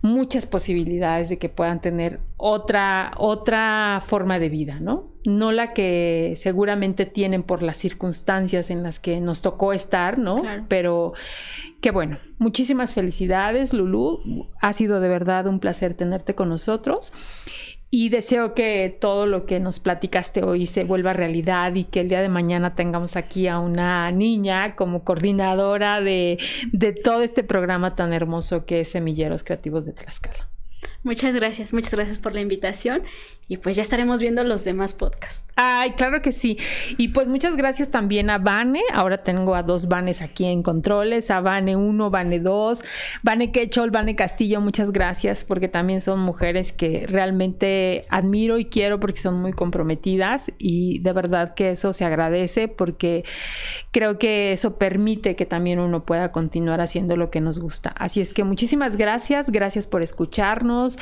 [0.00, 5.08] muchas posibilidades de que puedan tener otra, otra forma de vida, ¿no?
[5.24, 10.40] No la que seguramente tienen por las circunstancias en las que nos tocó estar, ¿no?
[10.68, 11.14] Pero
[11.80, 12.18] qué bueno.
[12.38, 14.46] Muchísimas felicidades, Lulu.
[14.60, 17.12] Ha sido de verdad un placer tenerte con nosotros.
[17.90, 22.10] Y deseo que todo lo que nos platicaste hoy se vuelva realidad y que el
[22.10, 26.38] día de mañana tengamos aquí a una niña como coordinadora de,
[26.72, 30.48] de todo este programa tan hermoso que es Semilleros Creativos de Tlaxcala.
[31.02, 33.02] Muchas gracias, muchas gracias por la invitación
[33.48, 35.46] y pues ya estaremos viendo los demás podcasts.
[35.56, 36.58] Ay, claro que sí.
[36.98, 38.82] Y pues muchas gracias también a Vane.
[38.92, 42.84] Ahora tengo a dos Vanes aquí en controles, a Vane 1, Vane 2,
[43.22, 49.00] Vane Quechol, Vane Castillo, muchas gracias porque también son mujeres que realmente admiro y quiero
[49.00, 53.24] porque son muy comprometidas y de verdad que eso se agradece porque
[53.90, 57.90] creo que eso permite que también uno pueda continuar haciendo lo que nos gusta.
[57.98, 60.98] Así es que muchísimas gracias, gracias por escucharnos.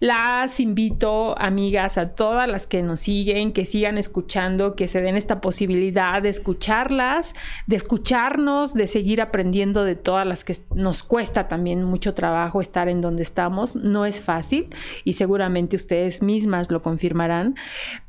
[0.00, 1.38] Las invito,
[1.78, 6.28] a todas las que nos siguen, que sigan escuchando, que se den esta posibilidad de
[6.28, 7.34] escucharlas,
[7.66, 12.88] de escucharnos, de seguir aprendiendo de todas las que nos cuesta también mucho trabajo estar
[12.88, 13.76] en donde estamos.
[13.76, 17.56] No es fácil y seguramente ustedes mismas lo confirmarán,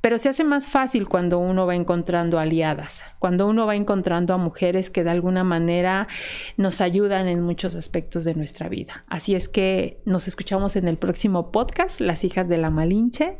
[0.01, 4.37] pero se hace más fácil cuando uno va encontrando aliadas, cuando uno va encontrando a
[4.37, 6.07] mujeres que de alguna manera
[6.57, 9.05] nos ayudan en muchos aspectos de nuestra vida.
[9.07, 13.39] Así es que nos escuchamos en el próximo podcast, Las hijas de la Malinche,